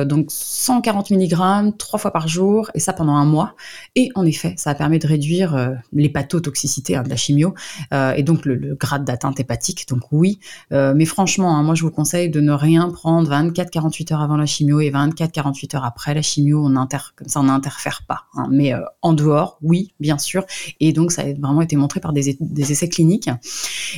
donc 0.05 0.27
140 0.29 1.11
mg 1.11 1.77
trois 1.77 1.99
fois 1.99 2.11
par 2.11 2.27
jour 2.27 2.69
et 2.73 2.79
ça 2.79 2.93
pendant 2.93 3.15
un 3.15 3.25
mois. 3.25 3.55
Et 3.95 4.09
en 4.15 4.25
effet, 4.25 4.53
ça 4.57 4.71
a 4.71 4.75
permis 4.75 4.99
de 4.99 5.07
réduire 5.07 5.75
l'hépatotoxicité 5.93 6.95
hein, 6.95 7.03
de 7.03 7.09
la 7.09 7.15
chimio 7.15 7.53
et 7.91 8.23
donc 8.23 8.45
le, 8.45 8.75
grade 8.75 9.05
d'atteinte 9.05 9.39
hépatique. 9.39 9.87
Donc 9.87 10.01
oui, 10.11 10.39
mais 10.71 11.05
franchement, 11.05 11.55
hein, 11.55 11.63
moi 11.63 11.75
je 11.75 11.83
vous 11.83 11.91
conseille 11.91 12.29
de 12.29 12.41
ne 12.41 12.51
rien 12.51 12.89
prendre 12.89 13.29
24-48 13.31 14.13
heures 14.13 14.21
avant 14.21 14.37
la 14.37 14.45
chimio 14.45 14.79
et 14.79 14.91
24-48 14.91 15.77
heures 15.77 15.85
après 15.85 16.13
la 16.13 16.21
chimio. 16.21 16.63
On 16.65 16.75
inter 16.75 16.97
comme 17.15 17.27
ça, 17.27 17.39
on 17.39 17.43
n'interfère 17.43 18.03
pas. 18.07 18.23
Hein. 18.35 18.47
Mais 18.51 18.73
en 19.01 19.13
dehors, 19.13 19.57
oui, 19.61 19.93
bien 19.99 20.17
sûr. 20.17 20.45
Et 20.79 20.93
donc 20.93 21.11
ça 21.11 21.23
a 21.23 21.33
vraiment 21.33 21.61
été 21.61 21.75
montré 21.75 21.99
par 21.99 22.13
des 22.13 22.71
essais 22.71 22.89
cliniques. 22.89 23.29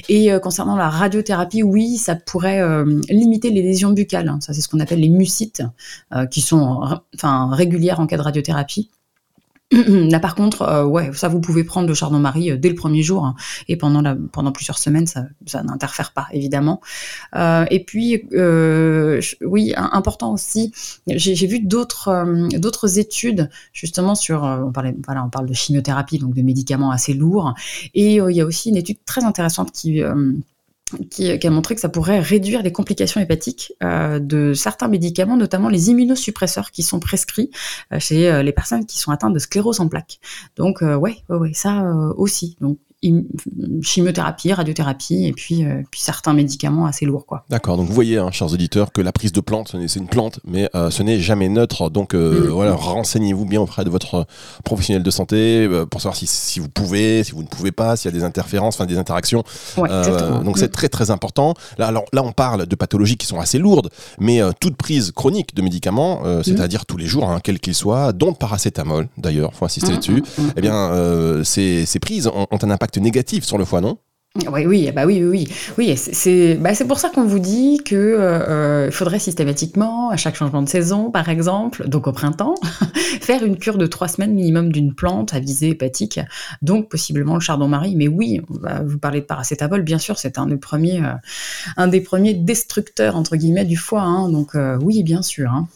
Et 0.10 0.30
concernant 0.42 0.76
la 0.76 0.90
radiothérapie, 0.90 1.64
oui, 1.64 1.98
ça 1.98 2.16
pourrait 2.16 2.62
euh, 2.84 3.02
limiter 3.10 3.50
les 3.50 3.62
lésions 3.62 3.92
buccales. 3.92 4.34
Ça, 4.40 4.54
c'est 4.54 4.62
ce 4.62 4.68
qu'on 4.68 4.80
appelle 4.80 5.00
les 5.00 5.10
mucites, 5.10 5.64
euh, 6.14 6.26
qui 6.26 6.42
sont 6.42 7.00
enfin, 7.16 7.50
régulières 7.54 8.00
en 8.00 8.08
cas 8.08 8.18
de 8.18 8.22
radiothérapie. 8.22 8.90
Là, 9.72 10.22
par 10.22 10.36
contre, 10.36 10.62
euh, 10.62 10.86
ouais, 10.86 11.12
ça, 11.14 11.28
vous 11.28 11.42
pouvez 11.42 11.66
prendre 11.66 11.90
le 11.90 11.94
chardon-marie 11.94 12.58
dès 12.58 12.70
le 12.70 12.76
premier 12.76 13.04
jour 13.04 13.26
hein, 13.26 13.36
et 13.68 13.76
pendant, 13.76 14.02
la, 14.02 14.16
pendant 14.32 14.54
plusieurs 14.54 14.78
semaines, 14.78 15.08
ça, 15.08 15.26
ça 15.46 15.62
n'interfère 15.62 16.14
pas, 16.14 16.28
évidemment. 16.32 16.80
et 17.36 17.84
puis, 17.86 18.24
oui, 19.46 19.74
important 19.76 20.32
aussi, 20.32 20.72
j'ai 21.08 21.48
vu 21.48 21.60
d'autres 21.60 22.58
d'autres 22.58 22.98
études 22.98 23.50
justement 23.74 24.16
sur, 24.16 24.44
on, 24.44 24.72
parlait, 24.72 24.96
voilà, 25.06 25.26
on 25.26 25.30
parle 25.30 25.48
de 25.48 25.54
chimiothérapie, 25.54 26.18
donc 26.18 26.34
de 26.34 26.42
médicaments 26.44 26.92
assez 26.92 27.14
lourds, 27.14 27.54
et 27.94 28.16
il 28.16 28.36
y 28.36 28.40
a 28.40 28.46
aussi 28.46 28.70
une 28.70 28.78
étude 28.78 29.00
très 29.06 29.26
intéressante 29.26 29.74
qui 29.74 30.02
qui, 31.10 31.30
a 31.32 31.50
montré 31.50 31.76
que 31.76 31.82
ça 31.82 31.90
pourrait 31.90 32.20
réduire 32.20 32.64
les 32.64 32.72
complications 32.72 33.20
hépatiques 33.20 33.74
euh, 33.84 34.20
de 34.20 34.54
certains 34.54 34.88
médicaments, 34.88 35.38
notamment 35.38 35.70
les 35.70 35.90
immunosuppresseurs 35.90 36.72
qui 36.72 36.84
sont 36.84 37.00
prescrits 37.00 37.52
euh, 37.94 38.00
chez 38.00 38.30
euh, 38.30 38.44
les 38.44 38.52
personnes 38.52 38.86
qui 38.86 38.98
sont 38.98 39.12
atteintes 39.12 39.34
de 39.34 39.40
sclérose 39.40 39.80
en 39.80 39.88
plaques. 39.88 40.20
Donc 40.56 40.82
ouais, 40.82 40.96
ouais, 40.96 41.18
ouais, 41.30 41.54
ça 41.54 41.84
aussi. 42.16 42.58
Chimiothérapie, 43.84 44.54
radiothérapie 44.54 45.28
et 45.28 45.34
puis, 45.34 45.64
euh, 45.64 45.84
puis 45.92 46.02
certains 46.02 46.34
médicaments 46.34 46.88
assez 46.88 47.06
lourds. 47.06 47.28
quoi. 47.28 47.46
D'accord, 47.50 47.78
donc 47.78 47.88
vous 47.88 47.94
voyez, 47.94 48.18
hein, 48.18 48.32
chers 48.32 48.52
auditeurs, 48.52 48.92
que 48.92 49.02
la 49.02 49.12
prise 49.12 49.32
de 49.32 49.40
plante, 49.40 49.76
c'est 49.88 50.00
une 50.00 50.08
plante, 50.08 50.40
mais 50.46 50.68
euh, 50.74 50.90
ce 50.90 51.04
n'est 51.04 51.20
jamais 51.20 51.48
neutre. 51.48 51.92
Donc 51.92 52.16
euh, 52.16 52.48
mm. 52.48 52.50
voilà, 52.50 52.74
renseignez-vous 52.74 53.46
bien 53.46 53.62
auprès 53.62 53.84
de 53.84 53.92
votre 53.92 54.26
professionnel 54.64 55.04
de 55.04 55.12
santé 55.12 55.70
pour 55.92 56.02
savoir 56.02 56.16
si, 56.16 56.26
si, 56.26 56.60
vous 56.60 56.70
pouvez, 56.70 57.24
si 57.24 57.34
vous 57.34 57.44
ne 57.44 57.48
pouvez 57.48 57.72
pas, 57.72 57.96
s'il 57.98 58.12
y 58.12 58.16
a 58.16 58.18
des 58.18 58.24
interférences, 58.24 58.76
enfin 58.76 58.88
des 58.88 58.98
interactions. 58.98 59.44
donc 59.78 60.58
c'est 60.58 60.68
mm. 60.68 60.72
très 60.72 60.90
très 60.90 61.12
important. 61.12 61.54
Là, 61.78 61.88
alors, 61.88 62.06
là, 62.14 62.24
on 62.24 62.32
parle 62.32 62.66
de 62.66 62.76
pathologies 62.76 63.18
qui 63.18 63.28
sont 63.28 63.40
assez 63.40 63.60
lourdes, 63.60 63.90
mais 64.20 64.42
toute 64.60 64.76
prise 64.76 65.12
chronique 65.12 65.54
de 65.56 65.62
médicaments, 65.62 66.22
mm. 66.24 66.44
c'est-à-dire 66.44 66.88
tous 66.88 66.98
les 66.98 67.06
jours, 67.06 67.30
hein, 67.30 67.40
quel 67.44 67.60
qu'il 67.60 67.76
soit, 67.76 68.12
dont 68.12 68.30
le 68.30 68.34
paracétamol 68.34 69.08
d'ailleurs, 69.18 69.54
faut 69.54 69.66
insister 69.66 69.92
là-dessus, 69.92 70.24
eh 70.56 70.62
bien 70.62 71.44
ces, 71.44 71.86
ces 71.86 72.00
prises 72.00 72.28
ont 72.28 72.48
un 72.60 72.72
impact 72.72 72.87
négatif 72.96 73.44
sur 73.44 73.58
le 73.58 73.66
foie, 73.66 73.82
non? 73.82 73.98
Oui, 74.52 74.66
oui, 74.66 74.92
bah 74.94 75.06
oui, 75.06 75.24
oui, 75.24 75.48
oui. 75.78 75.96
C'est 75.98 76.56
bah 76.56 76.72
pour 76.88 77.00
ça 77.00 77.10
qu'on 77.10 77.26
vous 77.26 77.40
dit 77.40 77.82
que 77.84 77.96
euh, 77.96 78.92
faudrait 78.92 79.20
systématiquement, 79.20 80.10
à 80.10 80.18
chaque 80.18 80.36
changement 80.36 80.62
de 80.62 80.70
saison, 80.70 81.12
par 81.12 81.30
exemple, 81.30 81.88
donc 81.88 82.08
au 82.08 82.12
printemps, 82.12 82.56
faire 83.22 83.44
une 83.44 83.58
cure 83.58 83.78
de 83.78 83.88
trois 83.88 84.08
semaines 84.08 84.34
minimum 84.34 84.72
d'une 84.72 84.94
plante 84.94 85.34
à 85.34 85.40
visée 85.40 85.70
hépatique, 85.70 86.20
donc 86.62 86.90
possiblement 86.90 87.36
le 87.36 87.40
chardon-marie. 87.40 87.96
Mais 87.96 88.08
oui, 88.08 88.42
vous 88.86 89.00
parlez 89.00 89.22
de 89.22 89.26
paracétamol, 89.26 89.82
bien 89.82 89.98
sûr, 89.98 90.18
c'est 90.18 90.38
un 90.38 90.48
des 90.48 90.58
premiers, 90.58 91.04
euh, 91.04 91.14
un 91.78 91.88
des 91.88 92.02
premiers 92.02 92.34
destructeurs 92.34 93.16
entre 93.16 93.36
guillemets 93.36 93.66
du 93.66 93.78
foie. 93.78 94.02
Hein, 94.02 94.30
donc 94.30 94.56
euh, 94.56 94.78
oui, 94.82 95.04
bien 95.04 95.22
sûr. 95.22 95.52
Hein. 95.52 95.68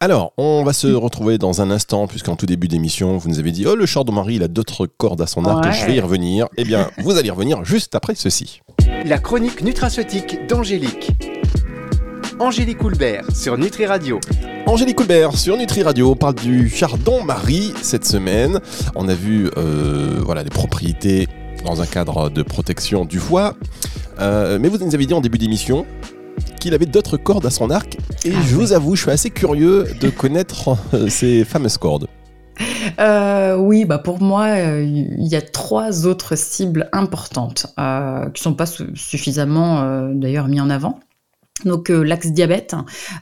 Alors, 0.00 0.32
on 0.36 0.64
va 0.64 0.72
se 0.72 0.88
retrouver 0.88 1.38
dans 1.38 1.62
un 1.62 1.70
instant, 1.70 2.06
puisqu'en 2.06 2.36
tout 2.36 2.46
début 2.46 2.68
d'émission, 2.68 3.16
vous 3.16 3.28
nous 3.28 3.38
avez 3.38 3.52
dit 3.52 3.64
Oh, 3.66 3.74
le 3.74 3.86
chardon-marie, 3.86 4.36
il 4.36 4.42
a 4.42 4.48
d'autres 4.48 4.86
cordes 4.86 5.20
à 5.20 5.26
son 5.26 5.44
arc, 5.44 5.72
je 5.72 5.86
vais 5.86 5.94
y 5.96 6.00
revenir. 6.00 6.48
Eh 6.56 6.64
bien, 6.64 6.90
vous 6.98 7.12
allez 7.12 7.28
y 7.28 7.30
revenir 7.30 7.64
juste 7.64 7.94
après 7.94 8.03
ceci. 8.14 8.60
La 9.06 9.18
chronique 9.18 9.62
nutraceutique 9.62 10.46
d'Angélique. 10.46 11.12
Angélique 12.38 12.78
Coulbert 12.78 13.24
sur 13.34 13.56
Nutri 13.56 13.86
Radio. 13.86 14.20
Angélique 14.66 14.96
Coulbert 14.96 15.36
sur 15.36 15.56
Nutri 15.56 15.82
Radio 15.82 16.10
on 16.10 16.16
parle 16.16 16.34
du 16.34 16.68
chardon-marie 16.68 17.72
cette 17.82 18.04
semaine. 18.04 18.60
On 18.94 19.08
a 19.08 19.14
vu 19.14 19.50
euh, 19.56 20.20
voilà, 20.24 20.42
les 20.42 20.50
propriétés 20.50 21.28
dans 21.64 21.80
un 21.80 21.86
cadre 21.86 22.28
de 22.28 22.42
protection 22.42 23.04
du 23.04 23.18
foie. 23.18 23.54
Euh, 24.20 24.58
mais 24.60 24.68
vous 24.68 24.78
nous 24.78 24.94
avez 24.94 25.06
dit 25.06 25.14
en 25.14 25.20
début 25.20 25.38
d'émission 25.38 25.86
qu'il 26.60 26.74
avait 26.74 26.86
d'autres 26.86 27.16
cordes 27.16 27.46
à 27.46 27.50
son 27.50 27.70
arc. 27.70 27.96
Et 28.24 28.32
ah 28.34 28.40
je 28.46 28.54
vous 28.54 28.72
avoue, 28.72 28.96
je 28.96 29.02
suis 29.02 29.10
assez 29.10 29.30
curieux 29.30 29.86
de 30.00 30.10
connaître 30.10 30.76
euh, 30.94 31.08
ces 31.08 31.44
fameuses 31.44 31.78
cordes. 31.78 32.08
Euh, 32.98 33.56
oui, 33.56 33.84
bah 33.84 33.98
pour 33.98 34.20
moi, 34.20 34.46
euh, 34.46 34.82
il 34.82 35.26
y 35.26 35.36
a 35.36 35.42
trois 35.42 36.06
autres 36.06 36.36
cibles 36.36 36.88
importantes 36.92 37.66
qui 37.76 37.82
qui 38.34 38.42
sont 38.42 38.54
pas 38.54 38.66
suffisamment 38.66 40.10
d'ailleurs 40.12 40.48
mis 40.48 40.60
en 40.60 40.68
avant. 40.68 41.00
Donc 41.64 41.88
l'axe 41.88 42.32
diabète, 42.32 42.74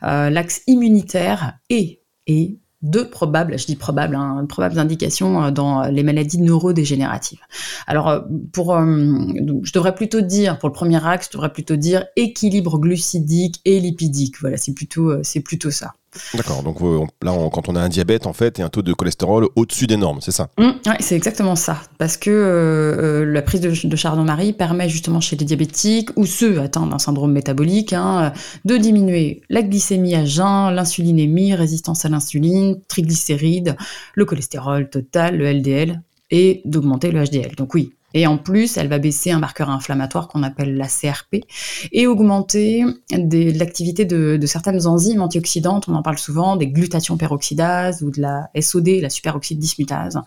l'axe 0.03 0.63
immunitaire 0.67 1.59
et 1.71 2.01
et 2.27 2.59
deux 2.81 3.09
probables, 3.09 3.59
je 3.59 3.67
dis 3.67 3.77
probables, 3.77 4.17
hein, 4.17 4.45
probables 4.49 4.79
indications 4.79 5.51
dans 5.51 5.85
les 5.85 6.03
maladies 6.03 6.41
neurodégénératives. 6.41 7.41
Alors, 7.87 8.25
pour, 8.53 8.75
je 8.75 9.73
devrais 9.73 9.95
plutôt 9.95 10.21
dire, 10.21 10.59
pour 10.59 10.69
le 10.69 10.73
premier 10.73 11.05
axe, 11.07 11.29
je 11.31 11.37
devrais 11.37 11.53
plutôt 11.53 11.77
dire 11.77 12.07
équilibre 12.17 12.79
glucidique 12.79 13.61
et 13.65 13.79
lipidique. 13.79 14.41
Voilà, 14.41 14.57
c'est 14.57 14.75
plutôt, 14.75 15.23
c'est 15.23 15.41
plutôt 15.41 15.71
ça. 15.71 15.93
D'accord, 16.35 16.63
donc 16.63 16.83
euh, 16.83 17.05
là, 17.23 17.33
quand 17.53 17.69
on 17.69 17.77
a 17.77 17.81
un 17.81 17.89
diabète, 17.89 18.27
en 18.27 18.33
fait, 18.33 18.59
et 18.59 18.63
un 18.63 18.69
taux 18.69 18.83
de 18.83 18.93
cholestérol 18.93 19.49
au-dessus 19.57 19.87
des 19.87 19.97
normes, 19.97 20.21
c'est 20.21 20.33
ça? 20.33 20.49
Mmh, 20.59 20.71
Oui, 20.87 20.95
c'est 21.01 21.17
exactement 21.17 21.57
ça. 21.57 21.79
Parce 21.99 22.17
que 22.17 22.31
euh, 22.31 23.23
euh, 23.23 23.25
la 23.25 23.41
prise 23.43 23.61
de, 23.61 23.97
chardon-marie 23.97 24.53
permet 24.53 24.89
justement 24.89 25.21
chez 25.21 25.37
les 25.37 25.45
diabétiques 25.45 26.11
ou 26.17 26.27
ceux 26.27 26.61
atteints 26.61 26.87
d'un 26.87 26.99
syndrome 26.99 27.33
métabolique 27.33 27.93
hein, 27.93 28.33
de 28.65 28.77
diminuer 28.77 29.43
la 29.49 29.63
glycémie 29.63 30.15
à 30.15 30.25
jeun, 30.25 30.71
l'insulinémie, 30.75 31.55
résistance 31.55 32.05
à 32.05 32.09
l'insuline, 32.09 32.79
triglycérides, 32.89 33.77
le 34.15 34.25
cholestérol 34.25 34.91
total, 34.91 35.39
le 35.39 35.51
LDL, 35.51 36.03
et 36.31 36.63
d'augmenter 36.65 37.11
le 37.11 37.25
HDL. 37.25 37.55
Donc 37.57 37.75
oui, 37.75 37.93
et 38.15 38.27
en 38.27 38.39
plus, 38.39 38.77
elle 38.77 38.89
va 38.89 38.99
baisser 38.99 39.31
un 39.31 39.39
marqueur 39.39 39.71
inflammatoire 39.71 40.29
qu'on 40.29 40.43
appelle 40.43 40.77
la 40.77 40.87
CRP 40.87 41.45
et 41.93 42.07
augmenter 42.07 42.85
l'activité 43.11 44.05
de, 44.05 44.39
certaines 44.47 44.87
enzymes 44.87 45.23
antioxydantes. 45.23 45.89
On 45.89 45.95
en 45.95 46.03
parle 46.03 46.19
souvent, 46.19 46.57
des 46.57 46.67
glutations 46.67 47.17
peroxydases 47.17 48.03
ou 48.03 48.11
de 48.11 48.21
la 48.21 48.51
SOD, 48.61 49.01
la 49.01 49.11
superoxyde 49.11 49.59
dismutase. 49.59 50.21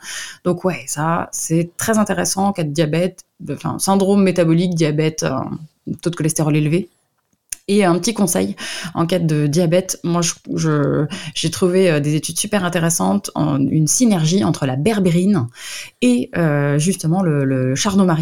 Donc 0.44 0.64
ouais, 0.64 0.84
ça, 0.88 1.30
c'est 1.32 1.72
très 1.78 1.98
intéressant 1.98 2.48
en 2.48 2.54
cas 2.54 2.64
de 2.64 2.72
diabète, 2.72 3.22
syndrome 3.78 4.24
métabolique, 4.24 4.76
diabète, 4.76 5.24
euh, 5.24 5.40
taux 6.02 6.10
de 6.10 6.16
cholestérol 6.16 6.56
élevé. 6.56 6.90
Et 7.68 7.84
un 7.84 7.98
petit 7.98 8.14
conseil 8.14 8.56
en 8.94 9.08
cas 9.08 9.18
de 9.18 9.48
diabète, 9.48 10.00
moi 10.04 10.22
j'ai 11.34 11.50
trouvé 11.50 11.90
euh, 11.90 12.00
des 12.00 12.14
études 12.14 12.38
super 12.38 12.64
intéressantes, 12.64 13.32
en, 13.34 13.60
une 13.60 13.88
synergie 13.88 14.44
entre 14.44 14.68
la 14.68 14.76
berbérine 14.76 15.48
et 16.02 16.30
euh, 16.38 16.78
justement 16.78 17.24
le, 17.24 17.44
le 17.44 17.74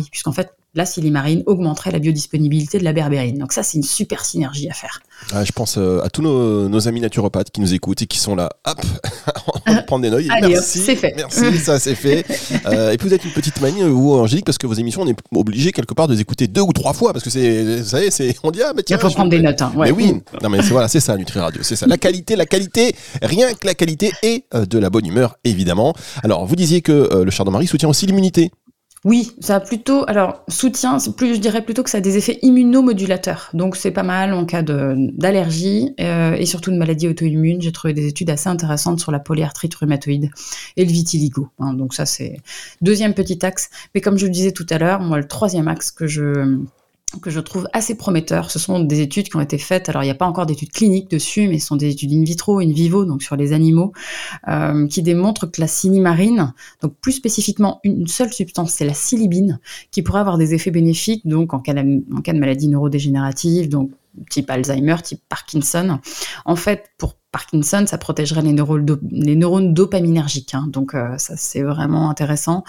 puisqu'en 0.10 0.32
fait 0.32 0.54
la 0.75 0.86
silimarine 0.86 1.44
augmenterait 1.46 1.92
la 1.92 2.00
biodisponibilité 2.00 2.80
de 2.80 2.84
la 2.84 2.94
berbérine. 2.94 3.38
Donc 3.38 3.53
ça, 3.53 3.62
c'est 3.62 3.77
une 3.77 3.84
super 3.84 4.25
synergie 4.25 4.68
à 4.70 4.74
faire. 4.74 5.01
je 5.32 5.51
pense 5.51 5.77
euh, 5.77 6.01
à 6.03 6.10
tous 6.10 6.24
nos, 6.24 6.88
amis 6.88 7.00
naturopathes 7.00 7.51
qui 7.51 7.62
nous 7.62 7.74
écoutent 7.74 8.01
et 8.01 8.08
qui 8.08 8.18
sont 8.18 8.36
là. 8.36 8.50
Hop, 8.65 8.82
on 9.68 9.74
va 9.74 9.84
prendre 9.84 10.01
des 10.01 10.10
notes. 10.10 10.24
Merci, 10.42 10.80
c'est 10.80 10.96
fait. 10.96 11.13
Merci, 11.15 11.58
ça 11.60 11.80
c'est 11.80 11.96
fait. 11.96 12.25
Euh, 12.65 12.92
et 12.92 12.98
puis 12.98 13.08
vous 13.08 13.13
êtes 13.13 13.25
une 13.25 13.32
petite 13.32 13.60
manie, 13.62 13.82
vous, 13.82 14.13
Angélique, 14.13 14.46
parce 14.46 14.58
que 14.58 14.68
vos 14.68 14.74
émissions, 14.74 15.01
on 15.01 15.08
est 15.08 15.18
obligé 15.36 15.72
quelque 15.72 15.94
part 15.94 16.08
de 16.08 16.13
les 16.13 16.22
écouter 16.22 16.48
deux 16.48 16.62
ou 16.62 16.72
trois 16.72 16.94
fois, 16.94 17.12
parce 17.12 17.24
que 17.24 17.30
c'est, 17.30 17.80
vous 17.80 17.84
savez, 17.84 18.10
c'est, 18.10 18.36
on 18.44 18.51
dit, 18.51 18.62
ah, 18.63 18.72
tiens, 18.86 18.98
Il 18.98 19.01
faut 19.01 19.10
prendre 19.10 19.30
des 19.30 19.42
notes. 19.42 19.62
Hein, 19.62 19.74
Mais 19.75 19.92
oui, 19.92 20.22
non, 20.42 20.50
mais 20.50 20.62
voilà, 20.62 20.88
c'est 20.88 21.00
ça, 21.00 21.18
Nutri 21.18 21.39
Radio, 21.39 21.62
c'est 21.62 21.75
ça. 21.75 21.88
La 21.88 21.98
qualité, 21.98 22.36
la 22.36 22.46
qualité, 22.46 22.96
rien 23.22 23.53
que 23.53 23.65
la 23.65 23.74
qualité 23.74 24.12
et 24.24 24.46
euh, 24.53 24.65
de 24.65 24.77
la 24.80 24.89
bonne 24.89 25.06
humeur, 25.06 25.36
évidemment. 25.44 25.94
Alors, 26.24 26.46
vous 26.46 26.56
disiez 26.56 26.82
que 26.82 27.24
le 27.24 27.32
chardon-marie 27.32 27.68
soutient 27.68 27.89
aussi 27.89 28.06
l'immunité. 28.06 28.51
Oui, 29.05 29.31
ça 29.41 29.57
a 29.57 29.60
plutôt, 29.60 30.05
alors 30.07 30.43
soutien, 30.48 30.98
plus, 31.17 31.36
je 31.36 31.39
dirais 31.39 31.62
plutôt 31.62 31.83
que 31.83 31.89
ça 31.89 31.98
a 31.98 32.01
des 32.01 32.17
effets 32.17 32.39
immunomodulateurs. 32.41 33.50
Donc 33.53 33.75
c'est 33.75 33.91
pas 33.91 34.03
mal 34.03 34.33
en 34.33 34.45
cas 34.45 34.62
d'allergie 34.62 35.93
euh, 36.00 36.36
et 36.36 36.45
surtout 36.45 36.72
de 36.72 36.77
maladie 36.77 37.10
auto-immune. 37.10 37.62
J'ai 37.62 37.74
trouvé 37.74 37.93
des 37.93 38.07
études 38.07 38.29
assez 38.29 38.48
intéressantes 38.48 39.01
sur 39.01 39.12
la 39.12 39.19
polyarthrite 39.19 39.75
rhumatoïde 39.75 40.31
et 40.77 40.86
le 40.86 40.91
vitiligo. 40.91 41.50
Hein. 41.60 41.74
donc 41.74 41.93
ça 41.93 42.05
c'est 42.05 42.38
deuxième 42.81 43.13
petit 43.13 43.45
axe. 43.45 43.69
Mais 43.93 44.00
comme 44.00 44.17
je 44.17 44.25
le 44.25 44.31
disais 44.31 44.53
tout 44.53 44.67
à 44.69 44.77
l'heure, 44.77 45.01
moi 45.01 45.17
le 45.17 45.27
troisième 45.27 45.67
axe 45.67 45.91
que 45.91 46.07
je 46.07 46.60
que 47.20 47.29
je 47.29 47.39
trouve 47.39 47.67
assez 47.74 47.96
prometteur. 47.96 48.51
Ce 48.51 48.60
sont 48.60 48.79
des 48.79 49.01
études 49.01 49.29
qui 49.29 49.36
ont 49.36 49.41
été 49.41 49.58
faites. 49.58 49.89
Alors, 49.89 50.03
il 50.03 50.08
n'y 50.08 50.12
a 50.12 50.15
pas 50.15 50.25
encore 50.25 50.46
d'études 50.46 50.72
cliniques 50.72 51.10
dessus, 51.10 51.48
mais 51.48 51.60
ce 51.60 51.67
sont 51.67 51.75
des 51.75 51.89
études 51.89 52.12
in 52.12 52.24
vitro, 52.24 52.60
in 52.60 52.72
vivo, 52.72 53.05
donc 53.05 53.24
sur 53.24 53.36
les 53.36 53.53
animaux, 53.53 53.93
euh, 54.48 54.88
qui 54.88 55.01
démontrent 55.01 55.48
que 55.48 55.62
la 55.62 55.67
silimarine, 55.67 56.53
donc 56.82 56.96
plus 57.01 57.13
spécifiquement 57.13 57.79
une 57.84 58.08
seule 58.08 58.32
substance, 58.32 58.72
c'est 58.72 58.86
la 58.86 58.93
silibine, 58.93 59.60
qui 59.91 60.01
pourrait 60.01 60.22
avoir 60.22 60.38
des 60.38 60.53
effets 60.53 60.72
bénéfiques, 60.72 61.27
donc 61.27 61.53
en 61.53 61.60
cas 61.60 61.74
de, 61.74 62.03
en 62.15 62.22
cas 62.22 62.34
de 62.34 62.39
maladie 62.39 62.67
neurodégénérative, 62.67 63.70
donc 63.70 63.91
type 64.29 64.50
Alzheimer, 64.50 64.98
type 65.03 65.22
Parkinson. 65.27 66.00
En 66.46 66.55
fait, 66.55 66.91
pour 66.98 67.15
Parkinson, 67.34 67.84
ça 67.86 67.98
protégerait 67.98 68.42
les 68.42 68.54
neurones, 68.54 69.74
dopaminergiques. 69.74 70.54
Hein. 70.54 70.68
donc 70.68 70.94
ça 71.18 71.36
c'est 71.36 71.63
vraiment 71.63 72.10
intéressant. 72.10 72.63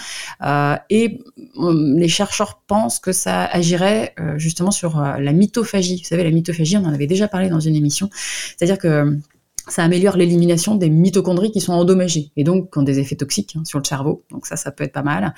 et 0.90 1.22
les 1.56 2.08
chercheurs 2.08 2.62
pensent 2.66 2.98
que 2.98 3.12
ça 3.12 3.44
agirait 3.44 4.14
justement 4.36 4.72
sur 4.72 5.00
la 5.00 5.32
mitophagie. 5.32 5.98
Vous 5.98 6.08
savez, 6.08 6.24
la 6.24 6.30
mitophagie, 6.30 6.76
on 6.76 6.84
en 6.84 6.92
avait 6.92 7.06
déjà 7.06 7.28
parlé 7.28 7.48
dans 7.48 7.60
une 7.60 7.76
émission. 7.76 8.10
C'est-à-dire 8.56 8.78
que 8.78 9.18
ça 9.66 9.82
améliore 9.82 10.16
l'élimination 10.16 10.74
des 10.74 10.90
mitochondries 10.90 11.50
qui 11.50 11.60
sont 11.60 11.72
endommagées 11.72 12.30
et 12.36 12.44
donc 12.44 12.76
ont 12.76 12.82
des 12.82 12.98
effets 12.98 13.16
toxiques 13.16 13.54
hein, 13.56 13.64
sur 13.64 13.78
le 13.78 13.84
cerveau. 13.84 14.24
Donc 14.30 14.46
ça, 14.46 14.56
ça 14.56 14.70
peut 14.70 14.84
être 14.84 14.92
pas 14.92 15.02
mal. 15.02 15.34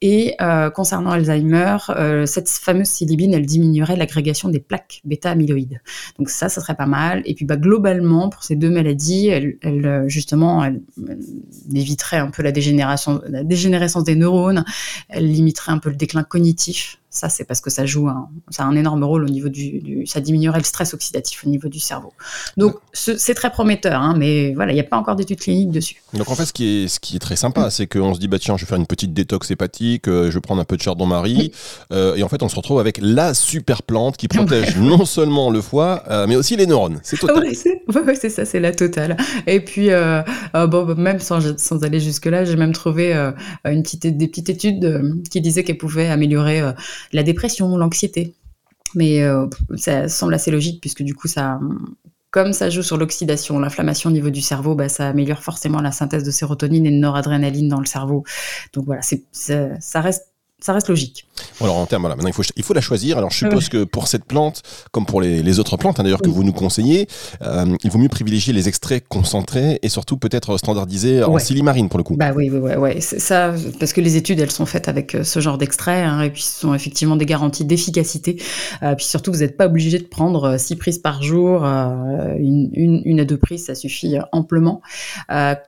Et 0.00 0.34
euh, 0.40 0.70
concernant 0.70 1.10
Alzheimer, 1.10 1.76
euh, 1.90 2.26
cette 2.26 2.48
fameuse 2.48 2.88
silibine, 2.88 3.34
elle 3.34 3.46
diminuerait 3.46 3.96
l'agrégation 3.96 4.48
des 4.48 4.60
plaques 4.60 5.00
bêta-amyloïdes. 5.04 5.80
Donc 6.18 6.28
ça, 6.30 6.48
ça 6.48 6.60
serait 6.60 6.74
pas 6.74 6.86
mal. 6.86 7.22
Et 7.24 7.34
puis 7.34 7.44
bah, 7.44 7.56
globalement, 7.56 8.28
pour 8.28 8.42
ces 8.42 8.56
deux 8.56 8.70
maladies, 8.70 9.28
elle, 9.28 9.58
elle 9.62 9.86
euh, 9.86 10.08
justement, 10.08 10.64
elle, 10.64 10.82
éviterait 11.72 12.18
un 12.18 12.30
peu 12.30 12.42
la 12.42 12.52
dégénération, 12.52 13.20
la 13.28 13.44
dégénérescence 13.44 14.04
des 14.04 14.16
neurones, 14.16 14.64
elle 15.08 15.30
limiterait 15.30 15.72
un 15.72 15.78
peu 15.78 15.90
le 15.90 15.96
déclin 15.96 16.24
cognitif 16.24 16.98
ça, 17.18 17.28
c'est 17.28 17.44
parce 17.44 17.60
que 17.60 17.70
ça 17.70 17.84
joue 17.84 18.08
un, 18.08 18.28
ça 18.50 18.62
a 18.62 18.66
un 18.66 18.76
énorme 18.76 19.02
rôle 19.02 19.24
au 19.24 19.28
niveau 19.28 19.48
du, 19.48 20.06
ça 20.06 20.20
diminuerait 20.20 20.58
le 20.58 20.64
stress 20.64 20.94
oxydatif 20.94 21.44
au 21.44 21.48
niveau 21.48 21.68
du 21.68 21.80
cerveau. 21.80 22.12
Donc, 22.56 22.76
c'est 22.92 23.34
très 23.34 23.50
prometteur, 23.50 24.00
hein, 24.00 24.14
mais 24.16 24.54
voilà, 24.54 24.72
il 24.72 24.76
n'y 24.76 24.80
a 24.80 24.84
pas 24.84 24.96
encore 24.96 25.16
d'études 25.16 25.40
cliniques 25.40 25.70
dessus. 25.70 25.96
Donc, 26.14 26.30
en 26.30 26.34
fait, 26.34 26.46
ce 26.46 26.52
qui 26.52 26.84
est, 26.84 26.88
ce 26.88 27.00
qui 27.00 27.16
est 27.16 27.18
très 27.18 27.36
sympa, 27.36 27.70
c'est 27.70 27.86
qu'on 27.86 28.14
se 28.14 28.20
dit, 28.20 28.28
bah 28.28 28.38
tiens, 28.38 28.56
je 28.56 28.64
vais 28.64 28.68
faire 28.68 28.78
une 28.78 28.86
petite 28.86 29.12
détox 29.12 29.50
hépatique, 29.50 30.08
euh, 30.08 30.30
je 30.30 30.34
vais 30.34 30.40
prendre 30.40 30.60
un 30.60 30.64
peu 30.64 30.76
de 30.76 30.82
chardon-marie, 30.82 31.52
euh, 31.92 32.14
et 32.14 32.22
en 32.22 32.28
fait, 32.28 32.42
on 32.42 32.48
se 32.48 32.56
retrouve 32.56 32.78
avec 32.78 32.98
la 33.02 33.34
super 33.34 33.82
plante 33.82 34.16
qui 34.16 34.28
protège 34.28 34.76
non 34.78 35.04
seulement 35.04 35.50
le 35.50 35.60
foie, 35.60 36.04
euh, 36.08 36.26
mais 36.28 36.36
aussi 36.36 36.56
les 36.56 36.66
neurones. 36.66 37.00
C'est 37.02 37.18
total. 37.18 37.48
Oui, 37.48 38.14
c'est 38.20 38.30
ça, 38.30 38.44
c'est 38.44 38.60
la 38.60 38.72
totale. 38.72 39.16
Et 39.46 39.60
puis, 39.60 39.90
bon, 40.54 40.94
même 40.94 41.18
sans, 41.18 41.40
sans 41.58 41.82
aller 41.82 42.00
jusque-là, 42.00 42.44
j'ai 42.44 42.56
même 42.56 42.72
trouvé 42.72 43.12
une 43.64 43.82
petite, 43.82 44.06
des 44.06 44.28
petites 44.28 44.50
études 44.50 45.22
qui 45.30 45.40
disaient 45.40 45.64
qu'elle 45.64 45.78
pouvait 45.78 46.08
améliorer 46.08 46.62
la 47.12 47.22
dépression, 47.22 47.76
l'anxiété. 47.76 48.34
Mais 48.94 49.22
euh, 49.22 49.46
ça 49.76 50.08
semble 50.08 50.34
assez 50.34 50.50
logique 50.50 50.80
puisque 50.80 51.02
du 51.02 51.14
coup, 51.14 51.28
ça, 51.28 51.60
comme 52.30 52.52
ça 52.52 52.70
joue 52.70 52.82
sur 52.82 52.96
l'oxydation, 52.96 53.58
l'inflammation 53.58 54.10
au 54.10 54.12
niveau 54.12 54.30
du 54.30 54.40
cerveau, 54.40 54.74
bah, 54.74 54.88
ça 54.88 55.08
améliore 55.08 55.42
forcément 55.42 55.80
la 55.80 55.92
synthèse 55.92 56.24
de 56.24 56.30
sérotonine 56.30 56.86
et 56.86 56.90
de 56.90 56.96
noradrénaline 56.96 57.68
dans 57.68 57.80
le 57.80 57.86
cerveau. 57.86 58.24
Donc 58.72 58.86
voilà, 58.86 59.02
c'est, 59.02 59.24
ça 59.32 60.00
reste 60.00 60.27
ça 60.60 60.72
reste 60.72 60.88
logique. 60.88 61.24
alors 61.60 61.76
en 61.76 61.86
termes, 61.86 62.02
voilà, 62.02 62.16
maintenant 62.16 62.30
il 62.30 62.34
faut, 62.34 62.42
il 62.56 62.64
faut 62.64 62.74
la 62.74 62.80
choisir. 62.80 63.16
Alors 63.16 63.30
je 63.30 63.38
suppose 63.38 63.68
que 63.68 63.84
pour 63.84 64.08
cette 64.08 64.24
plante, 64.24 64.62
comme 64.90 65.06
pour 65.06 65.20
les, 65.20 65.58
autres 65.60 65.76
plantes 65.76 66.00
hein, 66.00 66.02
d'ailleurs 66.02 66.20
que 66.20 66.28
vous 66.28 66.42
nous 66.42 66.52
conseillez, 66.52 67.06
euh, 67.42 67.76
il 67.84 67.90
vaut 67.90 67.98
mieux 67.98 68.08
privilégier 68.08 68.52
les 68.52 68.68
extraits 68.68 69.04
concentrés 69.08 69.78
et 69.82 69.88
surtout 69.88 70.16
peut-être 70.16 70.56
standardisés 70.58 71.22
en 71.22 71.38
silimarine 71.38 71.88
pour 71.88 71.98
le 71.98 72.04
coup. 72.04 72.16
Bah 72.16 72.32
oui, 72.34 72.50
oui, 72.50 72.58
oui, 72.58 72.74
ouais. 72.74 73.00
ça, 73.00 73.54
parce 73.78 73.92
que 73.92 74.00
les 74.00 74.16
études 74.16 74.40
elles 74.40 74.50
sont 74.50 74.66
faites 74.66 74.88
avec 74.88 75.14
euh, 75.14 75.22
ce 75.22 75.38
genre 75.38 75.58
d'extrait 75.58 76.02
hein, 76.02 76.22
et 76.22 76.30
puis 76.30 76.42
ce 76.42 76.60
sont 76.60 76.74
effectivement 76.74 77.16
des 77.16 77.26
garanties 77.26 77.64
d'efficacité. 77.64 78.42
Euh, 78.82 78.96
puis 78.96 79.06
surtout 79.06 79.32
vous 79.32 79.38
n'êtes 79.38 79.56
pas 79.56 79.66
obligé 79.66 79.98
de 79.98 80.06
prendre 80.06 80.58
six 80.58 80.74
prises 80.74 80.98
par 80.98 81.22
jour, 81.22 81.64
une, 81.64 82.70
une, 83.04 83.20
à 83.20 83.24
deux 83.24 83.38
prises 83.38 83.66
ça 83.66 83.76
suffit 83.76 84.16
amplement. 84.32 84.82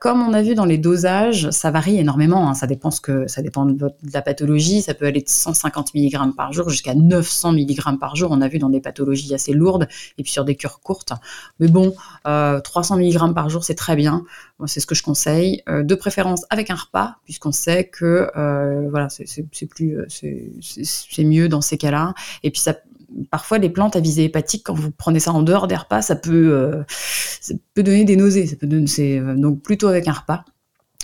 comme 0.01 0.21
on 0.21 0.33
a 0.33 0.41
vu 0.41 0.53
dans 0.53 0.65
les 0.65 0.77
dosages, 0.77 1.49
ça 1.51 1.71
varie 1.71 1.97
énormément. 1.97 2.49
Hein, 2.49 2.55
ça 2.55 2.67
dépend 2.67 2.91
ce 2.91 2.99
que 2.99 3.27
ça 3.27 3.41
dépend 3.41 3.65
de, 3.65 3.73
de 3.73 3.91
la 4.13 4.21
pathologie 4.21 4.80
ça 4.81 4.93
peut 4.93 5.05
aller 5.05 5.21
de 5.21 5.29
150 5.29 5.93
mg 5.93 6.35
par 6.35 6.53
jour 6.53 6.69
jusqu'à 6.69 6.93
900 6.93 7.53
mg 7.53 7.99
par 7.99 8.15
jour. 8.15 8.29
On 8.31 8.41
a 8.41 8.47
vu 8.47 8.59
dans 8.59 8.69
des 8.69 8.81
pathologies 8.81 9.33
assez 9.33 9.53
lourdes 9.53 9.87
et 10.17 10.23
puis 10.23 10.31
sur 10.31 10.45
des 10.45 10.55
cures 10.55 10.79
courtes. 10.81 11.13
Mais 11.59 11.67
bon, 11.67 11.93
300 12.23 12.97
euh, 12.97 12.99
mg 12.99 13.33
par 13.33 13.49
jour, 13.49 13.63
c'est 13.63 13.75
très 13.75 13.95
bien. 13.95 14.23
C'est 14.65 14.79
ce 14.79 14.87
que 14.87 14.95
je 14.95 15.03
conseille. 15.03 15.63
Euh, 15.69 15.83
de 15.83 15.95
préférence 15.95 16.43
avec 16.49 16.69
un 16.69 16.75
repas, 16.75 17.17
puisqu'on 17.25 17.51
sait 17.51 17.85
que 17.85 18.29
euh, 18.35 18.89
voilà, 18.89 19.07
c'est 19.09 19.65
plus, 19.67 19.97
c'est 20.09 21.23
mieux 21.23 21.49
dans 21.49 21.61
ces 21.61 21.77
cas-là. 21.77 22.13
Et 22.43 22.51
puis 22.51 22.61
parfois 23.29 23.57
les 23.57 23.69
plantes 23.69 23.95
à 23.95 23.99
visée 23.99 24.23
hépatique, 24.23 24.63
quand 24.65 24.73
vous 24.73 24.91
prenez 24.91 25.19
ça 25.19 25.31
en 25.31 25.43
dehors 25.43 25.67
des 25.67 25.75
repas, 25.75 26.01
ça 26.01 26.15
peut, 26.15 26.83
ça 26.87 27.53
peut 27.73 27.83
donner 27.83 28.05
des 28.05 28.15
nausées. 28.15 28.57
Donc 28.61 29.61
plutôt 29.61 29.87
avec 29.87 30.07
un 30.07 30.13
repas. 30.13 30.45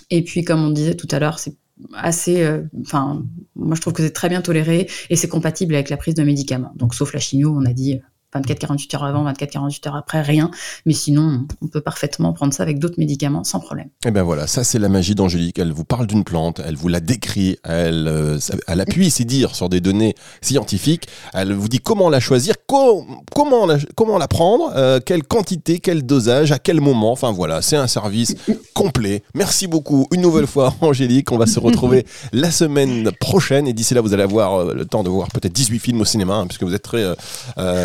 Et 0.10 0.24
puis, 0.24 0.44
comme 0.44 0.64
on 0.64 0.70
disait 0.70 0.96
tout 0.96 1.08
à 1.12 1.20
l'heure, 1.20 1.40
c'est 1.40 1.56
assez, 1.94 2.44
euh, 2.44 2.64
enfin, 2.82 3.24
moi 3.56 3.76
je 3.76 3.82
trouve 3.82 3.94
que 3.94 4.04
c'est 4.04 4.12
très 4.12 4.30
bien 4.30 4.42
toléré 4.42 4.90
et 5.10 5.16
c'est 5.16 5.28
compatible 5.28 5.76
avec 5.76 5.90
la 5.90 5.98
prise 5.98 6.16
de 6.16 6.24
médicaments. 6.24 6.74
Donc 6.76 6.94
sauf 6.94 7.14
la 7.14 7.20
chimio, 7.20 7.54
on 7.56 7.66
a 7.66 7.74
dit 7.74 8.02
24-48 8.40 8.96
heures 8.96 9.04
avant, 9.04 9.32
24-48 9.32 9.88
heures 9.88 9.96
après, 9.96 10.22
rien. 10.22 10.52
Mais 10.86 10.94
sinon, 10.94 11.46
on 11.62 11.68
peut 11.68 11.82
parfaitement 11.82 12.34
prendre 12.34 12.54
ça 12.54 12.64
avec 12.64 12.80
d'autres 12.80 13.00
médicaments 13.00 13.44
sans 13.44 13.60
problème. 13.60 13.88
Et 13.88 14.10
eh 14.10 14.12
bien 14.12 14.24
voilà, 14.24 14.48
ça 14.48 14.64
c'est 14.64 14.80
la 14.80 14.90
magie 14.90 15.16
d'Angélique. 15.16 15.60
Elle 15.60 15.72
vous 15.72 15.84
parle 15.84 16.08
d'une 16.08 16.24
plante, 16.24 16.62
elle 16.64 16.76
vous 16.76 16.88
la 16.88 17.00
décrit, 17.00 17.58
elle, 17.64 18.08
euh, 18.08 18.40
elle 18.68 18.82
appuie 18.82 19.10
ses 19.10 19.26
dires 19.26 19.56
sur 19.56 19.70
des 19.70 19.82
données 19.82 20.16
scientifiques, 20.42 21.08
elle 21.34 21.54
vous 21.54 21.68
dit 21.68 21.80
comment 21.80 22.10
la 22.10 22.20
choisir, 22.20 22.56
comment, 22.66 23.66
la, 23.66 23.78
comment 23.96 24.18
la 24.18 24.28
prendre, 24.28 24.72
euh, 24.76 25.00
quelle 25.04 25.24
quantité, 25.24 25.80
quel 25.80 26.06
dosage, 26.06 26.52
à 26.52 26.60
quel 26.60 26.82
moment. 26.82 27.12
Enfin 27.12 27.32
voilà, 27.32 27.62
c'est 27.62 27.76
un 27.76 27.88
service 27.88 28.36
complet. 28.74 29.24
Merci 29.34 29.68
beaucoup 29.68 30.08
une 30.12 30.22
nouvelle 30.22 30.48
fois 30.48 30.74
Angélique. 30.82 31.32
On 31.32 31.38
va 31.38 31.48
se 31.48 31.60
retrouver 31.60 32.06
la 32.34 32.52
semaine 32.52 33.12
prochaine 33.20 33.68
et 33.68 33.74
d'ici 33.74 33.94
là, 33.94 34.02
vous 34.02 34.14
allez 34.14 34.24
avoir 34.24 34.56
euh, 34.56 34.74
le 34.74 34.86
temps 34.86 35.04
de 35.04 35.10
voir 35.10 35.30
peut-être 35.30 35.54
18 35.54 35.80
films 35.80 36.02
au 36.02 36.06
cinéma, 36.06 36.36
hein, 36.36 36.48
puisque 36.48 36.64
vous 36.64 36.74
êtes 36.74 36.84
très 36.84 37.04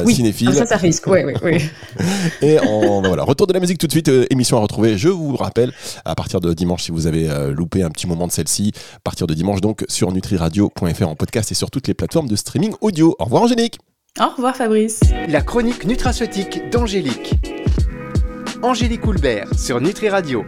cinéphile 0.06 0.41
ah, 0.48 0.52
ça, 0.52 0.66
ça 0.66 0.76
risque, 0.76 1.06
oui, 1.06 1.20
oui, 1.24 1.34
oui. 1.42 1.62
Et 2.42 2.58
en, 2.58 3.02
voilà, 3.02 3.24
retour 3.24 3.46
de 3.46 3.52
la 3.52 3.60
musique 3.60 3.78
tout 3.78 3.86
de 3.86 3.92
suite, 3.92 4.08
euh, 4.08 4.26
émission 4.30 4.56
à 4.56 4.60
retrouver, 4.60 4.96
je 4.96 5.08
vous 5.08 5.36
rappelle, 5.36 5.72
à 6.04 6.14
partir 6.14 6.40
de 6.40 6.52
dimanche, 6.54 6.84
si 6.84 6.92
vous 6.92 7.06
avez 7.06 7.28
euh, 7.28 7.52
loupé 7.52 7.82
un 7.82 7.90
petit 7.90 8.06
moment 8.06 8.26
de 8.26 8.32
celle-ci, 8.32 8.72
à 8.96 9.00
partir 9.00 9.26
de 9.26 9.34
dimanche, 9.34 9.60
donc 9.60 9.84
sur 9.88 10.12
nutriradio.fr 10.12 11.08
en 11.08 11.14
podcast 11.14 11.52
et 11.52 11.54
sur 11.54 11.70
toutes 11.70 11.88
les 11.88 11.94
plateformes 11.94 12.28
de 12.28 12.36
streaming 12.36 12.72
audio. 12.80 13.14
Au 13.18 13.24
revoir 13.24 13.42
Angélique 13.42 13.78
Au 14.20 14.34
revoir 14.34 14.56
Fabrice 14.56 15.00
La 15.28 15.42
chronique 15.42 15.84
nutraceutique 15.84 16.70
d'Angélique. 16.70 17.34
Angélique 18.62 19.04
Houlbert 19.06 19.48
sur 19.58 19.80
Nutri 19.80 20.08
Radio. 20.08 20.40